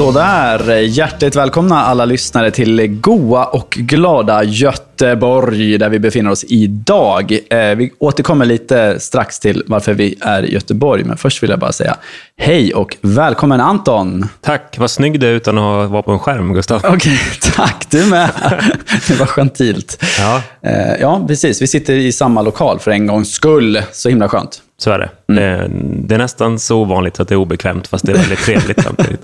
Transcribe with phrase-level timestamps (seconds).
[0.00, 7.38] Sådär, hjärtligt välkomna alla lyssnare till goa och glada Göteborg, där vi befinner oss idag.
[7.50, 11.58] Eh, vi återkommer lite strax till varför vi är i Göteborg, men först vill jag
[11.58, 11.96] bara säga
[12.36, 14.28] hej och välkommen Anton.
[14.40, 16.82] Tack, vad snygg du är utan att vara på en skärm, Gustav.
[16.84, 17.18] Okej,
[17.54, 17.86] tack.
[17.90, 18.30] Du med.
[19.08, 20.04] Det var gentilt.
[20.18, 21.62] Ja, Eh, Ja, precis.
[21.62, 23.82] Vi sitter i samma lokal för en gångs skull.
[23.92, 24.62] Så himla skönt.
[24.82, 25.34] Så är det.
[25.34, 25.70] det.
[26.08, 29.22] Det är nästan så ovanligt att det är obekvämt, fast det är väldigt trevligt samtidigt.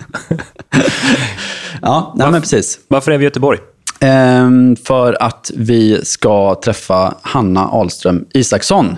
[1.83, 2.79] Ja, nej, men precis.
[2.89, 3.59] Varför är vi i Göteborg?
[4.01, 8.97] Ehm, för att vi ska träffa Hanna Ahlström Isaksson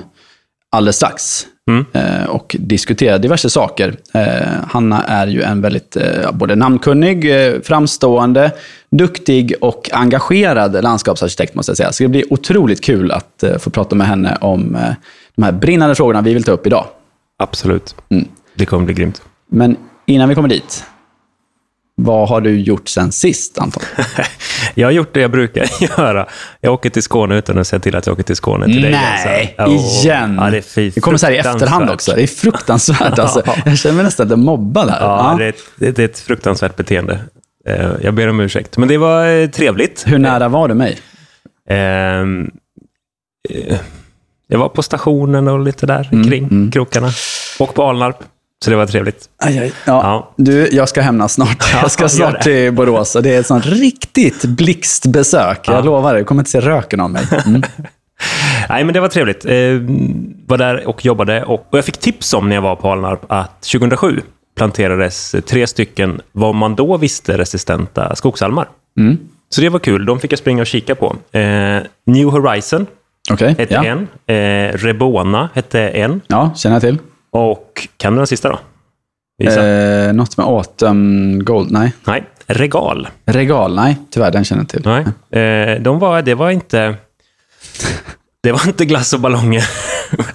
[0.70, 1.46] alldeles strax.
[1.92, 3.96] Eh, och diskutera diverse saker.
[4.14, 8.52] Eh, Hanna är ju en väldigt eh, både namnkunnig, eh, framstående,
[8.90, 11.92] duktig och engagerad landskapsarkitekt måste jag säga.
[11.92, 14.92] Så det blir otroligt kul att eh, få prata med henne om eh,
[15.38, 16.86] de här brinnande frågorna vi vill ta upp idag.
[17.38, 17.94] Absolut.
[18.54, 19.22] Det kommer bli grymt.
[19.50, 20.84] Men innan vi kommer dit,
[21.94, 23.82] vad har du gjort sen sist, Anton?
[24.74, 25.66] Jag har gjort det jag brukar
[25.98, 26.26] göra.
[26.60, 28.90] Jag åker till Skåne utan att säga till att jag åker till Skåne till dig.
[28.90, 30.06] Nej, alltså.
[30.06, 30.38] igen.
[30.40, 32.12] Ja, det, det kommer så här i efterhand också.
[32.14, 33.18] Det är fruktansvärt.
[33.18, 33.42] Alltså.
[33.64, 35.00] Jag känner mig nästan lite mobbad här.
[35.00, 35.38] Ja, Ja.
[35.38, 37.18] Det, är ett, det är ett fruktansvärt beteende.
[37.66, 38.78] Eh, Jag ber om ursäkt.
[38.78, 40.04] Men det var eh, trevligt.
[40.06, 40.98] Hur nära var du mig?
[44.48, 47.08] Jag var på stationen och lite där Mm, kring krokarna.
[47.58, 48.16] Och på Alnarp.
[48.64, 49.24] Så det var trevligt.
[49.42, 49.72] Aj, aj.
[49.84, 50.02] Ja.
[50.02, 50.32] Ja.
[50.36, 51.68] Du, jag ska hämnas snart.
[51.72, 55.60] Ja, Jag ska snart till Borås och det är ett sånt riktigt blixtbesök.
[55.68, 55.80] Jag Ja.
[55.80, 57.24] lovar, du kommer inte se röken av mig.
[57.46, 57.62] Mm.
[58.68, 59.44] Nej, men det var trevligt.
[59.44, 59.52] Eh,
[60.46, 61.44] var där och jobbade.
[61.44, 64.20] Och, och jag fick tips om när jag var på Alnarp att 2007
[64.56, 68.68] planterades tre stycken, vad man då visste, resistenta skogsalmar.
[68.98, 69.18] Mm.
[69.50, 70.06] Så det var kul.
[70.06, 71.16] De fick jag springa och kika på.
[71.38, 72.86] Eh, New Horizon
[73.30, 73.84] Okej, hette ja.
[73.84, 74.08] en.
[74.26, 76.20] Eh, Rebona hette en.
[76.26, 76.98] ja, känner jag till.
[77.30, 78.58] Och kan du den sista då?
[79.38, 79.66] Visa.
[79.66, 81.70] Eh, något med Autumn Gold?
[81.70, 81.92] Nej.
[82.06, 83.08] Nej, Regal.
[83.26, 83.74] Regal?
[83.74, 84.82] Nej, tyvärr, den känner jag till.
[84.84, 85.42] Nej.
[85.42, 86.94] Eh, de var, det var inte...
[88.42, 89.64] Det var inte glass och ballonger.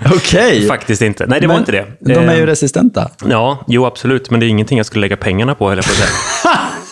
[0.15, 0.67] Okej.
[0.67, 1.25] Faktiskt inte.
[1.25, 1.85] Nej, det var Men inte det.
[1.99, 3.09] De är ju Eh, resistenta.
[3.25, 4.29] Ja, jo absolut.
[4.29, 6.59] Men det är ingenting jag skulle lägga pengarna på, höll jag på att säga.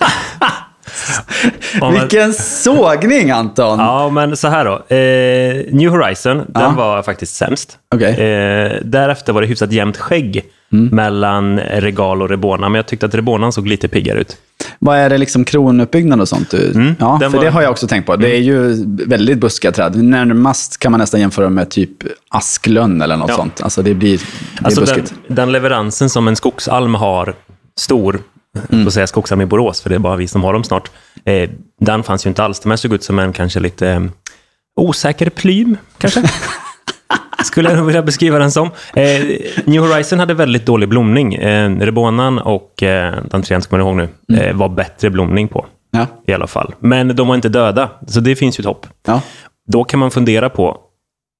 [1.82, 3.80] Ja, men, Vilken sågning, Anton!
[3.80, 4.96] ja, men så här då.
[4.96, 6.70] Eh, New Horizon, den Ja.
[6.78, 7.78] var faktiskt sämst.
[7.96, 8.10] Okej.
[8.12, 13.16] Eh, därefter var det hyfsat jämnt skägg mellan Regal och Rebona, men jag tyckte att
[13.16, 14.38] Rebonan såg lite piggare ut.
[14.80, 16.50] Vad är det liksom kronuppbyggnad och sånt?
[16.52, 16.58] Du?
[16.58, 17.42] ja, Mm, den för var- Mm.
[17.44, 18.16] det har jag också tänkt på.
[18.16, 20.04] Det är ju väldigt buskiga träd.
[20.04, 21.92] Närmast kan man nästan jämföra med typ
[22.30, 23.36] asklönn eller något Ja.
[23.36, 23.62] sånt.
[23.64, 25.14] Alltså det blir, det Alltså den, buskigt.
[25.28, 27.34] den leveransen som en skogsalm har
[27.80, 28.20] stor,
[28.72, 28.84] mm.
[28.84, 30.92] får säga skogsalm i Borås, för det är bara vi som har dem snart,
[31.26, 32.60] eh, den fanns ju inte alls.
[32.60, 34.02] De här såg ut som en kanske lite eh,
[34.76, 36.24] osäker plym, kanske.
[37.44, 38.70] Skulle jag nog vilja beskriva den som.
[38.94, 39.22] Eh,
[39.66, 41.34] New Horizon hade väldigt dålig blomning.
[41.34, 45.66] Eh, Rebonan och eh, den trean som jag ihåg nu, eh, var bättre blomning på.
[45.92, 46.08] Ja.
[46.28, 46.74] I alla fall.
[46.80, 48.88] Men de var inte döda, så det finns ju ett hopp.
[49.08, 49.22] Ja.
[49.68, 50.78] Då kan man fundera på,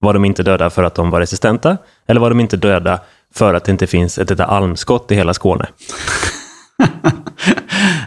[0.02, 1.78] var de inte döda för att de var resistenta?
[2.08, 3.00] Eller var de inte döda
[3.34, 5.68] för att det inte finns ett enda almskott i hela Skåne?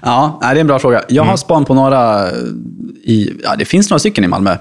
[0.04, 1.02] Ja, det är en bra fråga.
[1.08, 1.28] Jag Mm.
[1.28, 2.30] har span på några
[3.04, 4.56] i, ja, det finns några stycken i Malmö.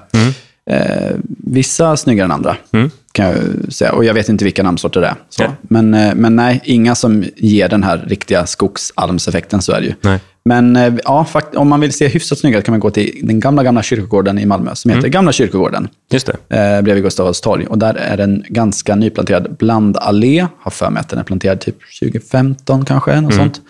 [0.70, 1.16] Eh,
[1.46, 2.90] vissa snyggare än andra, Mm.
[3.12, 3.36] kan jag
[3.72, 3.92] säga.
[3.92, 5.14] Och jag vet inte vilka namnsorter det är.
[5.38, 5.48] Nej.
[5.62, 9.94] Men, eh, men nej, inga som ger den här riktiga skogsalmseffekten, så är det ju.
[10.00, 10.20] Nej.
[10.44, 13.40] Men eh, ja, fakt- om man vill se hyfsat snygga kan man gå till den
[13.40, 14.98] gamla, gamla kyrkogården i Malmö, som Mm.
[14.98, 15.88] heter Gamla kyrkogården.
[16.12, 16.56] Just det.
[16.76, 17.66] eh, bredvid Gustav Adolfs torg.
[17.66, 20.46] Och där är en ganska nyplanterad blandallé.
[20.60, 23.60] Har för mig att den är planterad typ 2015 kanske, något sånt.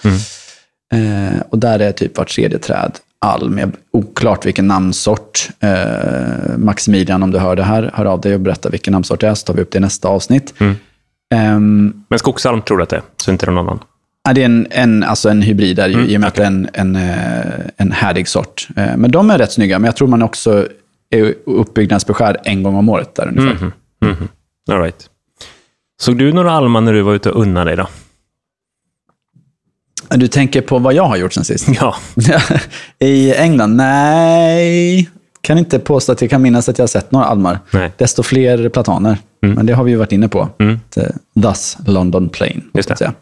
[0.93, 3.59] Eh, och där är typ vart tredje träd alm.
[3.59, 5.49] Jag- Oklart vilken namnsort.
[5.61, 9.28] Eh, Maximilian, om du hör det här, hör av dig och berätta vilken namnsort det
[9.28, 10.55] är, så tar vi upp det i nästa avsnitt.
[11.34, 13.78] Ehm, Men skogsalm tror du att det är, så inte det är någon annan.
[14.34, 16.47] Det är en, en, alltså en hybrid där, ju, i och med att det är
[16.47, 17.45] en, en, eh,
[17.77, 18.69] en härdig sort.
[18.77, 20.69] Eh, Men de är rätt snygga, men jag tror man också
[21.10, 23.72] är uppbyggnadsbeskär en gång om året där ungefär.
[24.72, 25.10] All right.
[26.01, 27.86] Såg du några almar när du var ute och unnade dig då?
[30.10, 31.68] Du tänker på vad jag har gjort sen sist?
[31.80, 31.95] Ja.
[32.98, 33.77] I England?
[33.77, 35.10] Nej,
[35.41, 37.59] kan inte påstå att jag kan minnas att jag har sett några almar.
[37.71, 37.92] Nej.
[37.98, 39.18] Desto fler plataner.
[39.41, 40.48] Men det har vi ju varit inne på.
[40.95, 41.12] The-
[41.42, 42.62] Thus London Plain.
[42.74, 42.97] Just det.
[42.97, 43.12] säga.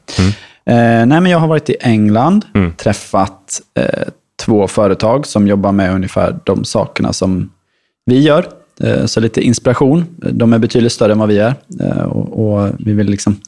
[0.67, 2.45] Eh, nej, men jag har varit i England,
[2.77, 3.85] träffat eh,
[4.45, 7.51] två företag som jobbar med ungefär de sakerna som
[8.07, 8.47] vi gör.
[8.81, 10.05] Eh, så lite inspiration.
[10.17, 11.55] De är betydligt större än vad vi är.
[11.81, 13.41] Eh, och, och vi vill liksom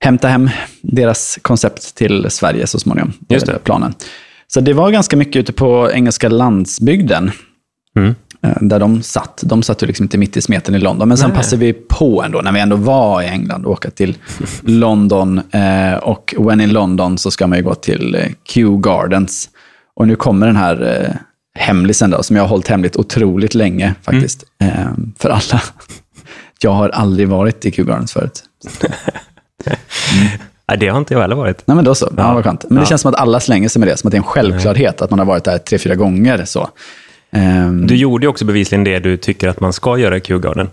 [0.00, 0.50] hämta hem
[0.82, 3.12] deras koncept till Sverige så småningom.
[3.28, 3.58] Just det.
[3.64, 3.94] Planen.
[4.46, 7.30] Så det var ganska mycket ute på engelska landsbygden.
[7.96, 8.14] Mm.
[8.42, 9.42] eh, där de satt.
[9.44, 11.08] De satt ju liksom inte mitt i smeten i London.
[11.08, 11.36] Men sen Nej.
[11.36, 14.16] passade vi på ändå, när vi ändå var i England, att åka till
[14.62, 15.40] London.
[15.50, 19.48] Eh, och when in London så ska man ju gå till eh, Kew Gardens.
[19.96, 21.16] Och nu kommer den här
[21.58, 24.44] hemlisen då, som jag har hållit hemligt otroligt länge faktiskt.
[24.62, 25.62] Eh, för alla.
[26.62, 28.44] Jag har aldrig varit i Kew Gardens förut.
[30.68, 31.62] Nej, det har inte jag heller varit.
[31.66, 32.12] Nej, men då så.
[32.16, 32.22] Ja.
[32.22, 32.34] Ja.
[32.34, 32.64] vad skönt.
[32.68, 32.86] Men det Ja.
[32.86, 35.10] känns som att alla slänger sig med det, som att det är en självklarhet att
[35.10, 36.44] man har varit där tre, fyra gånger.
[36.44, 36.68] Så.
[37.32, 40.68] Ehm, Du gjorde ju också bevisligen det du tycker att man ska göra i Q-garden.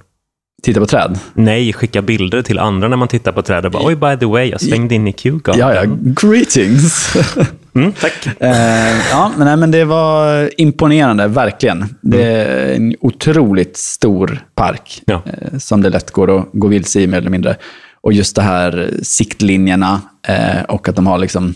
[0.63, 1.19] titta på träd.
[1.33, 4.25] Nej, skicka bilder till andra när man tittar på träd och bara oj, by the
[4.25, 5.59] way, jag svängde in i Q-garden.
[5.59, 5.83] Ja, ja.
[6.29, 7.15] Greetings.
[7.75, 8.27] Mm, tack.
[8.39, 11.85] Ehm, ja, men, nej, men det var imponerande, verkligen.
[12.01, 15.21] Det är en otroligt stor park Ja.
[15.25, 17.55] eh, som det lätt går att gå vilse i mer eller mindre.
[18.01, 21.53] Och just det här siktlinjerna eh, och att de har liksom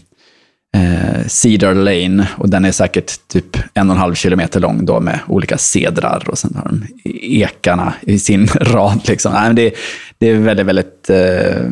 [0.75, 4.99] eh, Cedar Lane och den är säkert typ en och en halv kilometer lång då
[4.99, 6.83] med olika cedrar och sen har de
[7.21, 9.01] ekarna i sin rad.
[9.07, 9.33] Liksom.
[9.33, 9.73] Nej, men det,
[10.17, 11.69] det är väldigt, väldigt eh,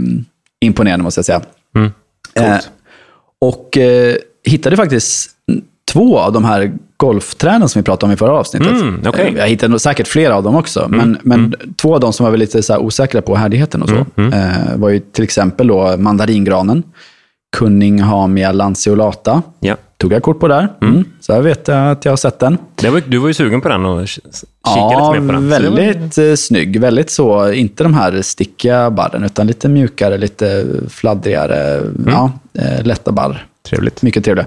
[0.61, 1.41] imponerande måste jag säga.
[1.75, 1.91] Mm.
[2.33, 2.59] Eh,
[3.41, 5.31] och eh, hittade faktiskt
[5.89, 8.71] två av de här golfträden som vi pratade om i förra avsnittet.
[8.81, 9.27] Mm, okej.
[9.27, 12.31] Eh, Jag hittade säkert flera av dem också, men, men två av dem som var
[12.31, 15.95] väl lite så här osäkra på härdigheten och så, eh, var ju till exempel då
[15.97, 16.83] mandaringranen,
[17.57, 19.75] Cunninghamia lanceolata, Ja.
[19.97, 20.67] tog jag kort på där.
[20.81, 21.03] Mm.
[21.19, 22.57] Så jag vet jag att jag har sett den.
[22.83, 25.49] Var, du var ju sugen på den och k- kika Ja, lite mer på den.
[25.49, 26.79] Det var- väldigt eh, snygg.
[26.81, 32.03] Väldigt så, inte de här stickiga barren, utan lite mjukare, lite fladdrigare, Mm.
[32.07, 33.45] ja, eh, lätta barr.
[33.69, 34.01] Trevligt.
[34.01, 34.45] Mycket trevliga.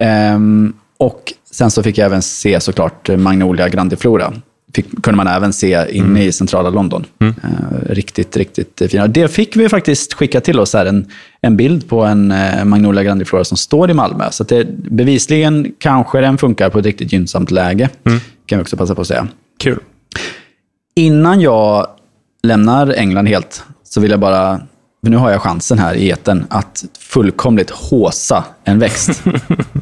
[0.00, 4.32] Ehm, och sen så fick jag även se såklart Magnolia grandiflora.
[4.74, 6.16] Fick, kunde man även se inne Mm.
[6.16, 7.04] i centrala London.
[7.20, 7.28] Eh,
[7.86, 9.06] riktigt, riktigt fina.
[9.06, 11.06] Det fick vi faktiskt skicka till oss här, en,
[11.40, 14.30] en bild på en eh, Magnolia grandiflora som står i Malmö.
[14.30, 17.88] Så det, bevisligen kanske den funkar på ett riktigt gynnsamt läge.
[18.04, 18.20] Mm.
[18.46, 19.28] Kan vi också passa på att säga.
[19.58, 19.78] Kul.
[20.96, 21.86] Innan jag
[22.42, 24.60] lämnar England helt så vill jag bara,
[25.02, 29.22] nu har jag chansen här i eten att fullkomligt håsa en växt.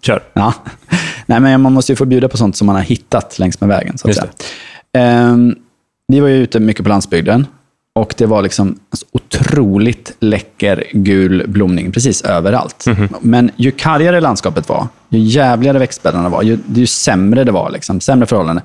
[0.00, 0.22] Kör.
[0.32, 0.54] Ja.
[1.26, 3.68] Nej, men man måste ju få bjuda på sånt som man har hittat längs med
[3.68, 3.98] vägen.
[3.98, 4.32] Så att Just säga.
[5.04, 5.56] Ehm,
[6.08, 7.46] vi var ju ute mycket på landsbygden
[7.94, 8.78] och det var liksom
[9.12, 12.84] otroligt läcker gul blomning precis överallt.
[13.20, 17.70] Men ju kargare landskapet var, ju jävligare växtbäddarna var, ju, ju sämre det var.
[17.70, 18.64] Liksom, sämre förhållanden.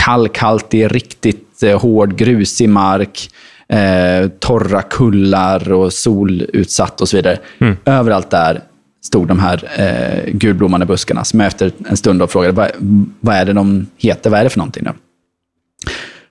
[0.00, 3.30] Kallkaltig, riktigt eh, hård, grusig mark,
[3.68, 7.38] eh, torra kullar och solutsatt och så vidare.
[7.84, 8.60] Överallt där
[9.04, 12.70] stod de här eh, gulblommande buskarna som jag efter en stund då frågade vad,
[13.20, 14.84] vad är det de heter, vad är det för någonting?
[14.84, 14.90] Då?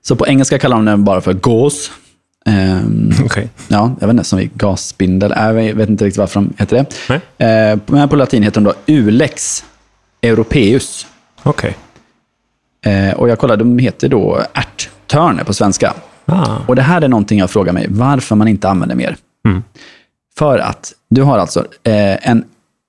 [0.02, 1.92] Så på engelska kallar de den bara för gås.
[2.46, 3.50] Ehm, Okej.
[3.68, 5.32] ja, jag vet inte, som i gasspindel.
[5.32, 6.86] Äh, Jag vet inte riktigt varför de heter det.
[7.38, 7.72] Nej.
[7.72, 9.64] Eh, men på latin heter de då Ulex
[10.22, 11.08] europeus.
[11.44, 11.78] Okej.
[12.86, 15.94] Eh, och jag kollade, de heter då ärttörne på svenska.
[16.26, 16.58] Ah.
[16.68, 19.18] Och det här är någonting jag frågar mig, varför man inte använder mer.
[19.48, 19.64] Mm.
[20.38, 22.46] För att du har alltså eh, en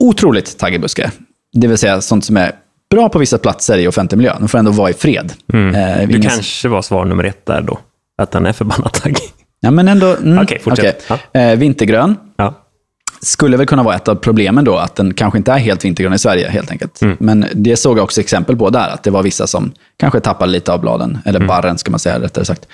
[0.08, 1.10] otroligt taggig buske.
[1.52, 2.52] Det vill säga sånt som är
[2.90, 4.32] bra på vissa platser i offentlig miljö.
[4.38, 5.32] De får ändå vara i fred.
[5.52, 5.74] Mm.
[5.74, 7.78] Eh, Du kanske var svar nummer ett där då.
[8.22, 9.18] Att den är förbannat taggig.
[9.60, 10.16] Ja, men ändå...
[10.16, 11.04] Mm, Okej, fortsätt.
[11.10, 11.42] okej.
[11.42, 12.16] Eh, vintergrön.
[12.36, 12.54] Ja.
[13.22, 16.12] Skulle väl kunna vara ett av problemen då, att den kanske inte är helt vintergrön
[16.12, 17.02] i Sverige helt enkelt.
[17.02, 17.16] Mm.
[17.20, 20.52] Men det såg jag också exempel på där, att det var vissa som kanske tappade
[20.52, 21.48] lite av bladen, eller Mm.
[21.48, 22.66] barren ska man säga rättare sagt.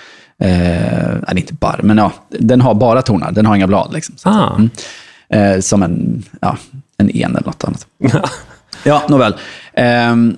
[0.43, 3.67] Eh, nej, det är inte barr, men ja, den har bara tornar, den har inga
[3.67, 3.93] blad.
[3.93, 4.15] Liksom.
[4.19, 4.61] Så, Ah.
[5.37, 6.57] eh, som en, ja,
[7.01, 7.87] en en eller något annat.
[8.85, 9.35] Ja, nåväl.
[9.75, 10.37] Ehm,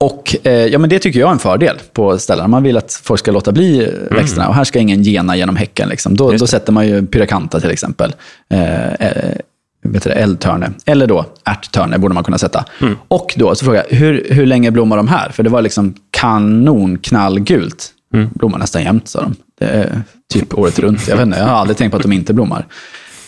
[0.00, 2.50] och eh, ja, men det tycker jag är en fördel på ställen.
[2.50, 4.48] Man vill att folk ska låta bli eh, växterna.
[4.48, 5.88] Och här ska ingen gena genom häcken.
[5.88, 6.16] Liksom.
[6.16, 8.14] Då, då sätter man ju pyracanta till exempel.
[8.50, 9.36] Eh, eh,
[9.82, 10.70] vet det, eldtörne.
[10.86, 12.64] Eller då ärttörne borde man kunna sätta.
[13.08, 15.28] Och då så frågar jag, hur, hur länge blommar de här?
[15.28, 17.88] För det var liksom kanon knallgult.
[18.34, 19.34] Blommar nästan jämt, sa de.
[19.58, 20.02] Det är
[20.32, 21.08] typ året runt.
[21.08, 22.66] Jag vet inte, jag har aldrig tänkt på att de inte blommar.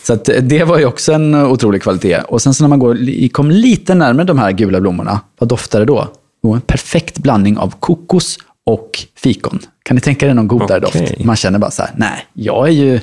[0.07, 2.17] Så att det var ju också en otrolig kvalitet.
[2.27, 5.79] Och sen så när man går, kom lite närmare de här gula blommorna, vad doftar
[5.79, 6.07] det då?
[6.43, 9.59] Jo, en perfekt blandning av kokos och fikon.
[9.83, 11.01] Kan ni tänka er någon godare Okej.
[11.09, 11.25] doft?
[11.25, 12.99] Man känner bara så här, nej, jag är ju,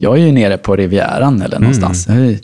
[0.00, 2.06] jag är ju nere på Rivieran eller någonstans.
[2.08, 2.38] Jag är ju-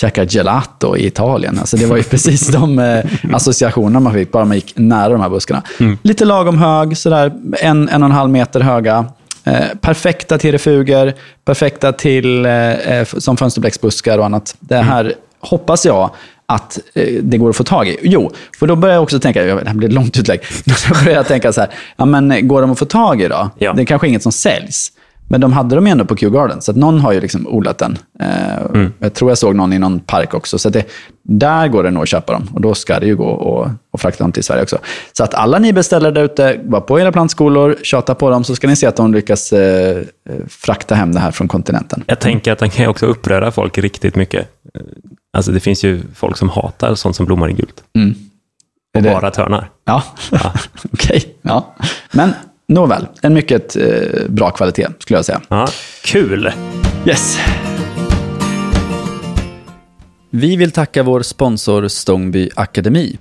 [0.00, 1.58] käkar gelato i Italien.
[1.58, 5.20] Alltså det var ju precis de eh, associationerna man fick, bara man gick nära de
[5.20, 5.62] här buskarna.
[6.02, 9.04] Lite lagom hög, sådär en, en och en halv meter höga.
[9.46, 14.56] Eh, perfekta till refuger, perfekta till, eh, eh, som fönsterbläcksbuskar och annat.
[14.60, 16.10] Det här hoppas jag
[16.46, 16.78] att
[17.22, 17.98] det går att få tag i.
[18.02, 20.74] Jo, för då börjar jag också tänka, det här blir ett långt utlägg, då
[21.04, 23.50] börjar jag tänka så här, ja, men går de att få tag i då?
[23.58, 23.72] Ja.
[23.72, 24.92] Det är kanske inget som säljs.
[25.28, 27.78] Men de hade de ändå på Kew Garden, så att någon har ju liksom odlat
[27.78, 27.98] den.
[28.20, 28.26] Eh,
[28.74, 28.92] Mm.
[28.98, 30.84] Jag tror jag såg någon i någon park också, så att det,
[31.22, 32.48] där går det nog att köpa dem.
[32.54, 34.78] Och då ska det ju gå och, och frakta dem till Sverige också.
[35.12, 38.56] Så att alla ni beställare där ute, var på era plantskolor, tjata på dem, så
[38.56, 40.04] ska ni se att de lyckas eh, eh,
[40.48, 42.04] frakta hem det här från kontinenten.
[42.06, 44.48] Jag tänker att den kan ju också uppröra folk riktigt mycket.
[45.36, 47.84] Alltså det finns ju folk som hatar sånt som blommar i gult.
[48.92, 49.70] Är Och bara törnar.
[49.84, 50.02] Ja,
[50.92, 51.36] okej.
[51.42, 51.74] Ja.
[52.12, 52.32] Men
[52.68, 55.40] nåväl, en mycket eh, bra kvalitet skulle jag säga.
[55.48, 55.68] Ja,
[56.04, 56.52] kul!
[57.06, 57.38] Yes.
[60.30, 63.18] Vi vill tacka vår sponsor Stångby Akademi.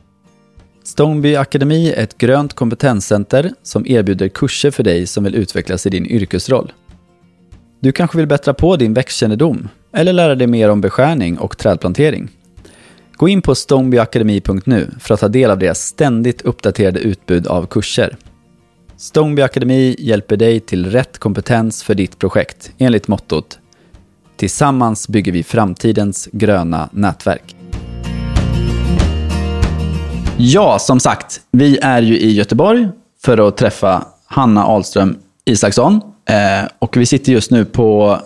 [0.84, 5.90] Stångby Akademi är ett grönt kompetenscenter som erbjuder kurser för dig som vill utvecklas i
[5.90, 6.74] din yrkesroll.
[7.80, 12.30] Du kanske vill bättra på din växtkännedom eller lära dig mer om beskärning och trädplantering.
[13.14, 18.18] Gå in på stångbyakademi.nu för att ta del av deras ständigt uppdaterade utbud av kurser.
[18.98, 23.60] Stångby Akademi hjälper dig till rätt kompetens för ditt projekt enligt mottot
[24.38, 27.56] Tillsammans bygger vi framtidens gröna nätverk.
[30.38, 32.88] Ja, som sagt, vi är ju i Göteborg
[33.24, 36.02] för att träffa Hanna Ahlström Isaksson.
[36.30, 38.20] Eh, och vi sitter just nu på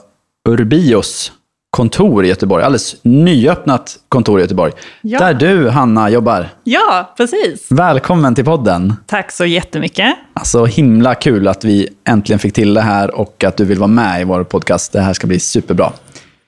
[0.49, 1.31] Urbios
[1.71, 2.63] kontor i Göteborg.
[2.63, 4.71] Alldeles nyöppnat kontor i Göteborg.
[5.01, 5.19] Ja.
[5.19, 6.49] Där du, Hanna, jobbar.
[6.63, 7.67] Ja, precis.
[7.71, 8.93] Välkommen till podden.
[9.05, 10.15] Tack så jättemycket.
[10.33, 13.87] Alltså himla kul att vi äntligen fick till det här och att du vill vara
[13.87, 14.91] med i vår podcast.
[14.91, 15.91] Det här ska bli superbra.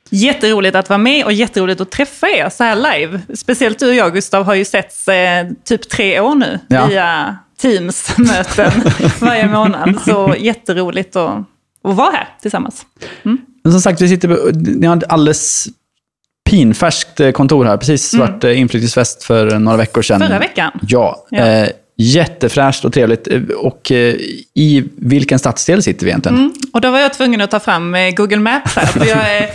[0.09, 3.21] Jätteroligt att vara med och jätteroligt att träffa er så här live.
[3.35, 6.85] Speciellt du och jag, Gustav, har ju setts eh, typ tre år nu Ja.
[6.85, 8.71] via Teams-möten
[9.21, 9.99] varje månad.
[10.05, 11.29] Så jätteroligt att,
[11.83, 12.85] att vara här tillsammans.
[13.63, 15.67] Men som sagt, vi sitter på, ni har ett alldeles
[16.49, 17.77] pinfärskt eh, kontor här.
[17.77, 18.57] Precis varit mm.
[18.57, 20.19] inflyttningsfest för några veckor sedan.
[20.19, 20.71] Förra veckan.
[20.87, 21.25] Ja.
[21.29, 21.37] Ja.
[21.37, 21.69] Eh,
[22.01, 23.27] jättefräscht och trevligt.
[23.27, 24.15] Eh, Och eh,
[24.53, 26.37] i vilken stadsdel sitter vi egentligen?
[26.37, 26.53] Mm.
[26.73, 28.85] Och då var jag tvungen att ta fram eh, Google Maps här.
[28.85, 29.49] För jag,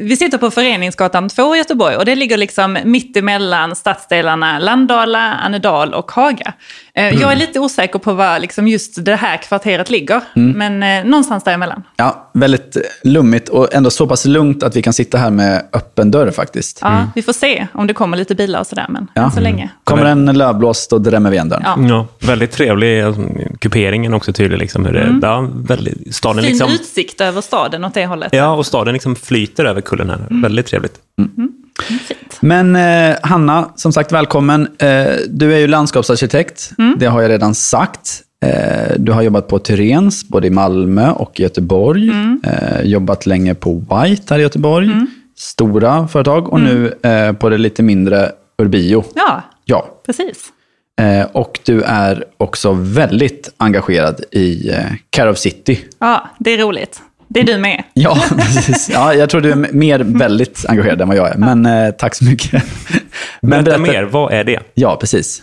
[0.06, 5.18] vi sitter på Föreningsgatan 2 i Göteborg och det ligger liksom mitt emellan stadsdelarna Landala,
[5.18, 6.52] Annedal och Haga.
[7.00, 11.04] Eh, Jag är lite osäker på var liksom just det här kvarteret ligger, men eh,
[11.04, 11.82] någonstans däremellan.
[11.96, 16.10] Ja, väldigt lummigt och ändå så pass lugnt att vi kan sitta här med öppen
[16.10, 16.78] dörr faktiskt.
[16.82, 19.22] Ja, Vi får se om det kommer lite bilar och sådär, men Ja.
[19.22, 19.70] än så länge.
[19.84, 21.62] Kommer en lövblåst och drämmer vi igen dörren.
[21.64, 21.76] Ja.
[21.88, 23.00] Ja, väldigt trevlig.
[23.00, 23.22] alltså,
[23.60, 24.58] Kuperingen också tydlig.
[24.58, 26.44] Liksom, hur det, ja, väldigt, staden Mm.
[26.44, 28.28] Fin liksom, utsikt över staden åt det hållet.
[28.32, 30.26] ja, och staden liksom flyter över kullen här.
[30.42, 30.94] Väldigt trevligt.
[31.78, 32.38] Fint.
[32.40, 34.68] Men eh, Hanna, som sagt välkommen.
[34.78, 38.22] Eh, du är ju landskapsarkitekt, det har jag redan sagt.
[38.44, 42.10] Eh, du har jobbat på Tyrens, både i Malmö och Göteborg.
[42.44, 44.90] Eh, jobbat länge på White här i Göteborg.
[45.36, 46.52] Stora företag.
[46.52, 49.04] Och nu eh, på det lite mindre Urbio.
[49.14, 49.86] Ja, Ja.
[50.06, 50.44] precis.
[51.00, 54.70] Eh, och du är också väldigt engagerad i
[55.10, 55.78] Care of City.
[55.98, 57.02] Ja, det är roligt.
[57.32, 57.82] Det är du med.
[57.94, 58.90] Ja, precis.
[58.92, 61.34] Ja, jag tror du är mer väldigt engagerad än vad jag är.
[61.38, 62.62] Men eh, tack så mycket.
[63.40, 64.60] Men Berätta mer, vad är det?
[64.74, 65.42] Ja, precis.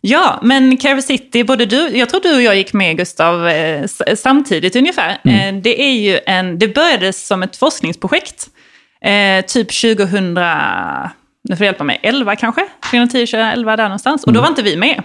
[0.00, 3.84] Ja, men Care City, både du, jag tror du och jag gick med Gustav eh,
[4.16, 5.18] samtidigt ungefär.
[5.24, 5.56] Mm.
[5.56, 8.46] Eh, det är ju en, det började som ett forskningsprojekt.
[9.04, 12.60] Eh, typ 2000, nu får du hjälpa mig, 11 kanske?
[12.90, 14.22] 2010, 2011 där någonstans.
[14.22, 14.34] Och Mm.
[14.34, 15.02] då var inte vi med.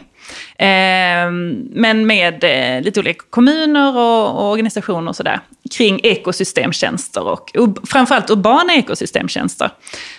[0.58, 1.32] Eh,
[1.72, 5.40] men med eh, lite olika kommuner och, och organisationer och sådär.
[5.72, 7.50] Kring ekosystemtjänster och
[7.88, 9.70] framförallt urbana ekosystemtjänster.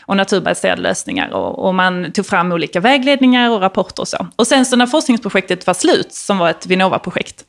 [0.07, 1.31] Och naturbaserade lösningar.
[1.31, 4.26] Och, och man tog fram olika vägledningar och rapporter och så.
[4.37, 7.45] Och sen så när forskningsprojektet var slut, som var ett Vinnova-projekt,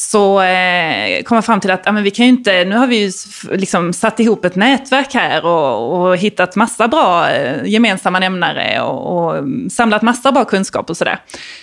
[0.00, 2.86] så eh, kom jag fram till att ja, men vi kan ju inte, nu har
[2.86, 3.12] vi ju
[3.56, 9.16] liksom satt ihop ett nätverk här och, och hittat massa bra eh, gemensamma nämnare och,
[9.16, 11.20] och mm, samlat massa bra kunskap och sådär.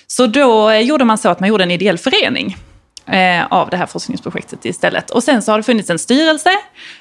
[0.08, 2.58] Så då eh, gjorde man så att man gjorde en ideell förening
[3.08, 5.12] eh, av det här forskningsprojektet istället.
[5.12, 6.52] Och sen så har det funnits en styrelse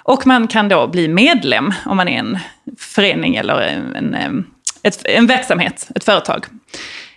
[0.03, 2.39] och man kan då bli medlem om man är en
[2.79, 4.45] förening eller en, en, eh,
[4.83, 6.47] ett, en verksamhet, ett företag.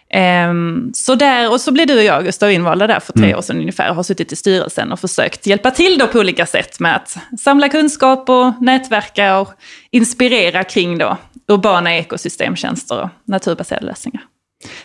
[0.09, 3.41] Ehm, så där, och så blev du och jag, Gustav, invalda där för tre år
[3.41, 6.79] sedan ungefär och har suttit i styrelsen och försökt hjälpa till då på olika sätt
[6.79, 9.53] med att samla kunskap och nätverka och
[9.91, 14.21] inspirera kring då urbana ekosystemtjänster och naturbaserade lösningar.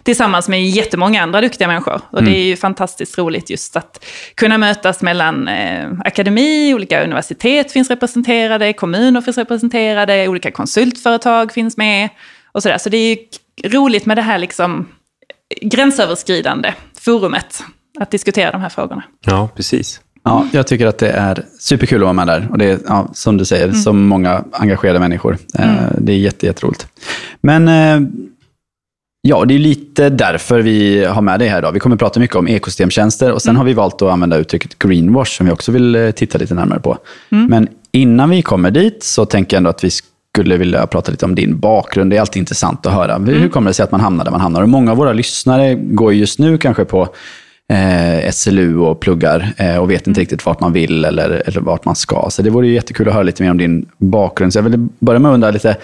[0.02, 2.00] Tillsammans med jättemånga andra duktiga människor.
[2.10, 7.72] Och det är ju fantastiskt roligt just att kunna mötas mellan eh, akademi, olika universitet
[7.72, 12.08] finns representerade, kommuner finns representerade, olika konsultföretag finns med
[12.52, 12.78] och sådär.
[12.78, 13.18] Så det är ju
[13.68, 14.88] roligt med det här liksom
[15.60, 17.62] gränsöverskridande forumet
[18.00, 19.02] att diskutera de här frågorna.
[19.26, 20.00] Ja, precis.
[20.24, 22.48] Ja, jag tycker att det är superkul att vara med där.
[22.50, 25.38] Och det är, ja, som du säger, så många engagerade människor.
[25.58, 26.86] Eh, Det är jätte, jätteroligt.
[27.40, 28.08] Men eh,
[29.28, 31.72] Ja, det är lite därför vi har med dig här idag.
[31.72, 33.58] Vi kommer att prata mycket om ekosystemtjänster och sen mm.
[33.58, 36.80] har vi valt att använda uttrycket greenwash som vi också vill eh, titta lite närmare
[36.80, 36.98] på.
[37.30, 37.46] Mm.
[37.46, 39.90] Men innan vi kommer dit så tänker jag ändå att vi
[40.34, 42.10] skulle vilja prata lite om din bakgrund.
[42.10, 43.18] Det är alltid intressant att höra.
[43.18, 44.62] Hur kommer det sig att man hamnar där man hamnar?
[44.62, 47.08] Och många av våra lyssnare går just nu kanske på
[47.72, 50.20] eh, SLU och pluggar eh, och vet inte mm.
[50.20, 52.26] riktigt vart man vill eller, eller vart man ska.
[52.30, 54.52] Så det vore jättekul att höra lite mer om din bakgrund.
[54.52, 55.76] Så jag vill börja med att undra lite,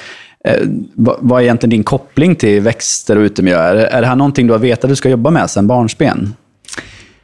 [0.44, 0.62] eh,
[0.96, 3.76] vad är egentligen din koppling till växter och utemiljöer?
[3.76, 6.34] Är, är det här någonting du har vetat du ska jobba med sedan barnsben?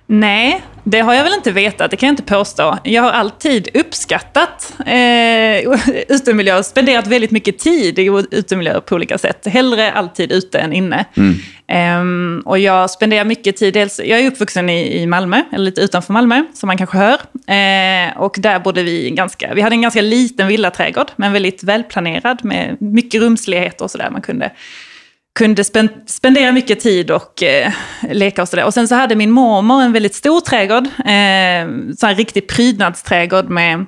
[0.06, 2.78] Nej, det har jag väl inte vetat, det kan jag inte påstå.
[2.84, 5.58] Jag har alltid uppskattat eh,
[6.08, 9.46] utemiljö och spenderat väldigt mycket tid i utemiljö på olika sätt.
[9.46, 11.04] Hellre alltid ute än inne.
[11.16, 11.34] Mm.
[12.00, 15.80] Um, och jag spenderar mycket tid, dels, jag är uppvuxen i, i Malmö, eller lite
[15.80, 17.14] utanför Malmö, som man kanske hör.
[17.14, 22.44] Uh, och där bodde vi ganska, vi hade en ganska liten villaträdgård, men väldigt välplanerad
[22.44, 24.50] med mycket rumslighet och sådär man kunde
[25.34, 25.64] kunde
[26.06, 27.72] spendera mycket tid och eh,
[28.10, 28.64] leka och sådär.
[28.64, 33.48] Och sen så hade min mormor en väldigt stor trädgård, eh, så en riktig prydnadsträdgård
[33.48, 33.86] med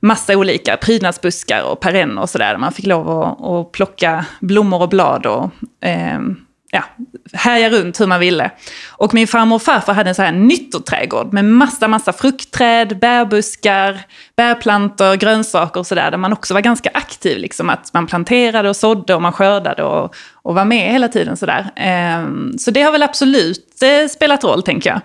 [0.00, 2.56] massa olika prydnadsbuskar och perenner och sådär.
[2.56, 5.50] Man fick lov att, att plocka blommor och blad och
[5.88, 6.20] eh,
[6.70, 6.84] ja,
[7.32, 8.50] härja runt hur man ville.
[8.88, 14.00] Och min farmor och farfar hade en så här nyttoträdgård med massa, massa fruktträd, bärbuskar,
[14.36, 16.10] bärplantor, grönsaker och sådär.
[16.10, 19.82] Där man också var ganska aktiv, liksom att man planterade och sådde och man skördade
[19.82, 21.70] och, och var med hela tiden sådär.
[21.76, 25.00] Ehm, så det har väl absolut eh, spelat roll, tänker jag.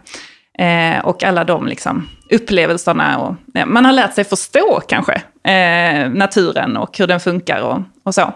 [0.60, 3.20] Eh, och alla de liksom, upplevelserna.
[3.20, 3.36] Och,
[3.67, 8.34] man har lärt sig förstå kanske eh, naturen och hur den funkar och, och så.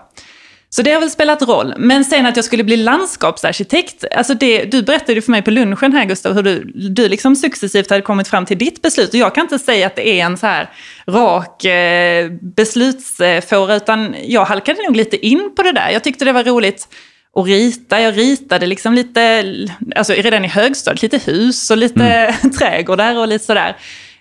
[0.69, 1.73] Så det har väl spelat roll.
[1.77, 5.93] Men sen att jag skulle bli landskapsarkitekt, alltså det, du berättade för mig på lunchen
[5.93, 9.09] här Gustav, hur du, du liksom successivt hade kommit fram till ditt beslut.
[9.09, 10.69] Och jag kan inte säga att det är en så här
[11.07, 15.89] rak eh, beslutsfåra, utan jag halkade nog lite in på det där.
[15.89, 16.87] Jag tyckte det var roligt
[17.35, 18.01] att rita.
[18.01, 19.43] Jag ritade liksom lite,
[19.95, 22.51] alltså redan i högstadiet, lite hus och lite mm.
[22.59, 23.75] trädgårdar och lite sådär.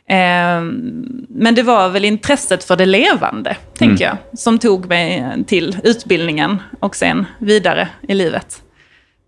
[0.09, 4.19] Ehm, men det var väl intresset för det levande, tänker mm.
[4.31, 8.63] jag, som tog mig till utbildningen och sen vidare i livet.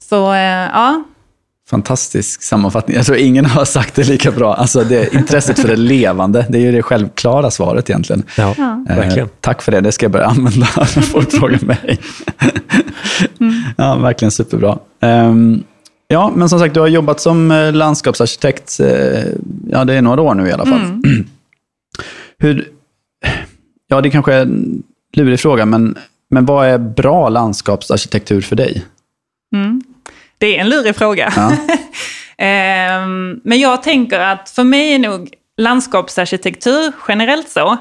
[0.09, 1.05] Så eh, ja.
[1.71, 2.97] Fantastisk sammanfattning.
[2.97, 4.55] Jag tror ingen har sagt det lika bra.
[4.55, 8.23] Alltså det, intresset för det levande, det är ju det självklara svaret egentligen.
[8.37, 8.85] Ja, ja.
[8.89, 9.29] Eh, verkligen.
[9.41, 11.99] tack för det, det ska jag börja använda när folk frågar mig.
[13.41, 13.63] Mm.
[13.77, 14.79] Ja, verkligen superbra.
[15.01, 15.65] Um,
[16.09, 19.25] Ja, men som sagt, du har jobbat som eh, landskapsarkitekt, eh,
[19.71, 20.81] ja det är några år nu i alla fall.
[20.81, 21.03] Mm.
[22.39, 22.69] Hur,
[23.89, 24.83] ja det kanske är en
[25.17, 25.99] lurig fråga, men,
[26.31, 28.85] men vad är bra landskapsarkitektur för dig?
[29.55, 29.83] Mm.
[30.39, 31.33] Det är en lurig fråga.
[31.37, 31.53] Ja.
[32.41, 37.77] Ehm, men jag tänker att för mig är nog landskapsarkitektur generellt så,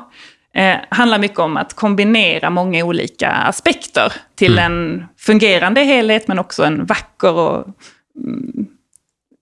[0.53, 4.71] eh, handlar mycket om att kombinera många olika aspekter till mm.
[4.71, 7.65] en fungerande helhet men också en vacker och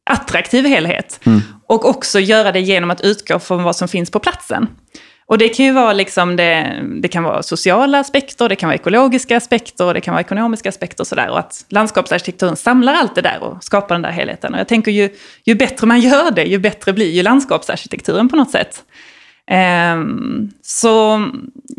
[0.10, 1.20] attraktiv helhet.
[1.24, 1.42] Mm.
[1.68, 4.68] Och också göra det genom att utgå från vad som finns på platsen.
[5.28, 8.76] Och det kan ju vara, liksom det, det kan vara sociala aspekter, det kan vara
[8.76, 11.30] ekologiska aspekter, det kan vara ekonomiska aspekter och sådär.
[11.30, 14.54] Och att landskapsarkitekturen samlar allt det där och skapar den där helheten.
[14.54, 15.10] Och jag tänker ju,
[15.46, 18.84] ju bättre man gör det, ju bättre blir ju landskapsarkitekturen på något sätt.
[19.52, 21.26] Um, så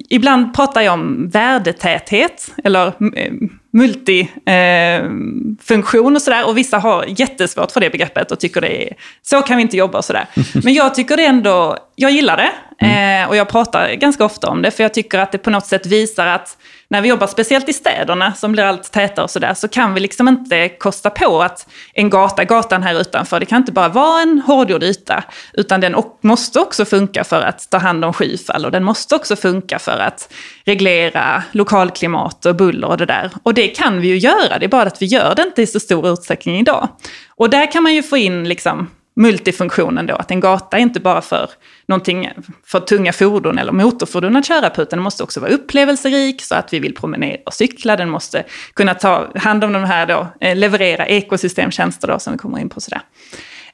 [0.08, 3.32] ibland pratar jag om värdetäthet, eller eh,
[3.72, 6.48] multifunktion eh, och sådär.
[6.48, 9.76] Och vissa har jättesvårt för det begreppet och tycker det är, så kan vi inte
[9.76, 10.26] jobba och sådär.
[10.64, 12.50] Men jag tycker det ändå, jag gillar det.
[12.78, 13.22] Mm.
[13.22, 15.66] Eh, och jag pratar ganska ofta om det, för jag tycker att det på något
[15.66, 16.56] sätt visar att
[16.88, 20.00] när vi jobbar speciellt i städerna som blir allt tätare och sådär så kan vi
[20.00, 24.22] liksom inte kosta på att en gata, gatan här utanför, det kan inte bara vara
[24.22, 28.70] en hårdgjord yta utan den måste också funka för att ta hand om skyfall och
[28.70, 30.32] den måste också funka för att
[30.64, 33.30] reglera lokalklimat och buller och det där.
[33.42, 35.66] Och det kan vi ju göra, det är bara att vi gör det inte i
[35.66, 36.88] så stor utsträckning idag.
[37.36, 41.00] Och där kan man ju få in liksom multifunktionen då, att en gata är inte
[41.00, 41.50] bara för
[41.86, 42.30] någonting
[42.66, 46.54] för tunga fordon eller motorfordon att köra på, utan den måste också vara upplevelserik så
[46.54, 47.96] att vi vill promenera och cykla.
[47.96, 52.38] Den måste kunna ta hand om de här då, eh, leverera ekosystemtjänster då som vi
[52.38, 53.00] kommer in på sådär.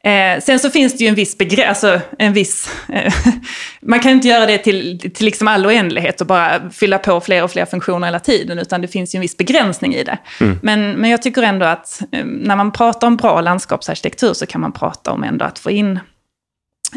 [0.04, 2.70] Eh, sen så finns det ju en viss begränsning, alltså en viss...
[2.88, 3.12] Eh,
[3.82, 7.44] man kan inte göra det till, till liksom all oändlighet och bara fylla på fler
[7.44, 10.18] och fler funktioner hela tiden, utan det finns ju en viss begränsning i det.
[10.40, 10.58] Mm.
[10.62, 14.60] Men, men jag tycker ändå att eh, när man pratar om bra landskapsarkitektur så kan
[14.60, 16.00] man prata om ändå att få in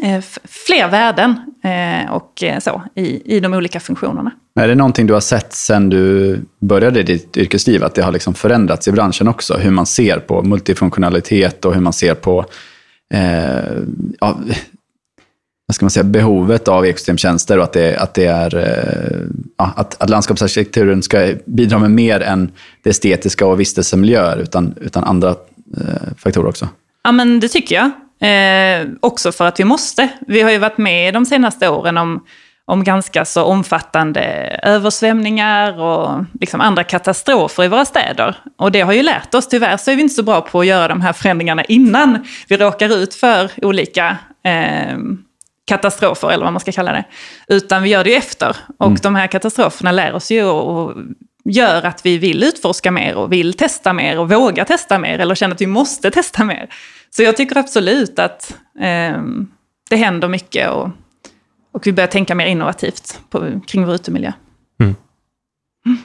[0.03, 4.31] eh, fler värden eh, och eh, så i, i de olika funktionerna.
[4.59, 8.33] Är det någonting du har sett sen du började ditt yrkesliv, att det har liksom
[8.33, 9.57] förändrats i branschen också?
[9.57, 12.45] Hur man ser på multifunktionalitet och hur man ser på
[13.13, 13.83] eh,
[15.67, 19.73] vad ska man säga, behovet av ekosystemtjänster och att det, att det är eh, ja,
[19.75, 22.51] att, att landskapsarkitekturen ska bidra med mer än
[22.83, 25.29] det estetiska och vistelsemiljöer, utan, utan andra
[25.77, 26.69] eh, faktorer också.
[27.03, 27.91] Ja, men det tycker jag.
[28.19, 30.09] Eh, också för att vi måste.
[30.27, 32.25] Vi har ju varit med de senaste åren om,
[32.67, 34.21] om ganska så omfattande
[34.63, 38.35] översvämningar och liksom andra katastrofer i våra städer.
[38.57, 40.65] Och det har ju lärt oss, tyvärr så är vi inte så bra på att
[40.65, 44.97] göra de här förändringarna innan vi råkar ut för olika eh,
[45.65, 47.03] katastrofer, eller vad man ska kalla det.
[47.47, 48.57] Utan vi gör det ju efter.
[48.77, 48.99] Och mm.
[49.01, 50.97] de här katastroferna lär oss ju och
[51.45, 55.35] gör att vi vill utforska mer och vill testa mer och våga testa mer eller
[55.35, 56.69] känner att vi måste testa mer.
[57.09, 59.21] Så jag tycker absolut att eh,
[59.89, 60.89] det händer mycket och,
[61.75, 64.31] och vi börjar tänka mer innovativt på, kring vår utemiljö.
[64.79, 64.95] Mm.
[65.85, 65.97] Mm.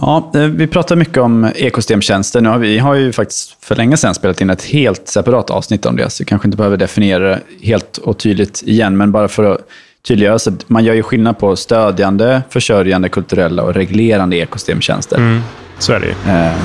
[0.00, 2.40] Ja, eh, vi pratar mycket om ekosystemtjänster.
[2.40, 5.86] Nu har vi har ju faktiskt för länge sedan spelat in ett helt separat avsnitt
[5.86, 9.28] om det, så vi kanske inte behöver definiera det helt och tydligt igen, men bara
[9.28, 9.60] för att
[10.02, 15.16] tydliggöra, så man gör ju skillnad på stödjande, försörjande, kulturella och reglerande ekosystemtjänster.
[15.16, 15.40] Mm,
[15.78, 16.32] så är det ju.
[16.32, 16.56] Eh,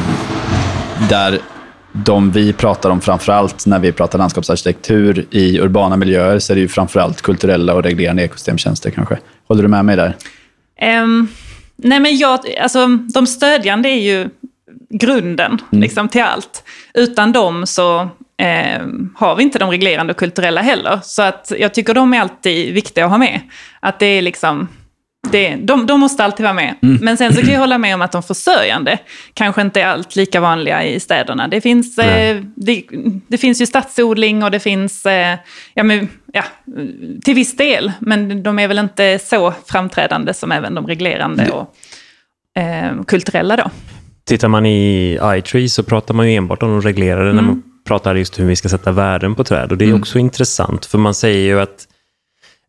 [1.09, 1.39] där
[2.05, 6.61] de vi pratar om framförallt när vi pratar landskapsarkitektur i urbana miljöer, så är det
[6.61, 9.17] ju framförallt kulturella och reglerande ekosystemtjänster kanske.
[9.47, 10.15] Håller du med mig där?
[11.03, 11.27] Um,
[11.75, 14.29] nej men jag, alltså, de stödjande är ju
[14.89, 15.81] grunden mm.
[15.81, 16.63] liksom, till allt.
[16.93, 18.01] Utan dem så
[18.37, 18.81] eh,
[19.15, 20.99] har vi inte de reglerande och kulturella heller.
[21.03, 23.41] Så att jag tycker de är alltid viktiga att ha med.
[23.79, 24.67] Att det är liksom
[25.31, 26.75] det, de, de måste alltid vara med.
[26.81, 26.97] Mm.
[27.01, 28.97] Men sen så kan jag hålla med om att de försörjande
[29.33, 31.47] kanske inte är allt lika vanliga i städerna.
[31.47, 32.83] Det finns, eh, det,
[33.27, 35.37] det, finns ju stadsodling och det finns, eh,
[35.73, 36.43] ja, men, ja,
[37.23, 41.75] till viss del, men de är väl inte så framträdande som även de reglerande och
[42.61, 43.69] eh, kulturella då.
[44.25, 47.35] Tittar man i iTree så pratar man ju enbart om de reglerade mm.
[47.35, 49.71] när man pratar just hur vi ska sätta värden på träd.
[49.71, 49.99] Och det är mm.
[49.99, 51.87] också intressant, för man säger ju att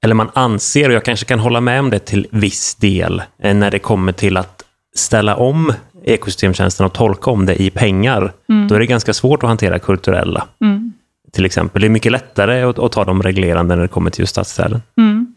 [0.03, 3.55] eller man anser, och jag kanske kan hålla med om det till viss del, eh,
[3.55, 4.65] när det kommer till att
[4.97, 5.73] ställa om
[6.05, 8.69] ekosystemtjänsten och tolka om det i pengar, mm.
[8.69, 10.47] då är det ganska svårt att hantera kulturella.
[10.61, 10.93] Mm.
[11.33, 11.81] Till exempel.
[11.83, 14.83] Det är mycket lättare att, att, ta de reglerande när det kommer till just stadsdelen.
[14.99, 15.35] Mm.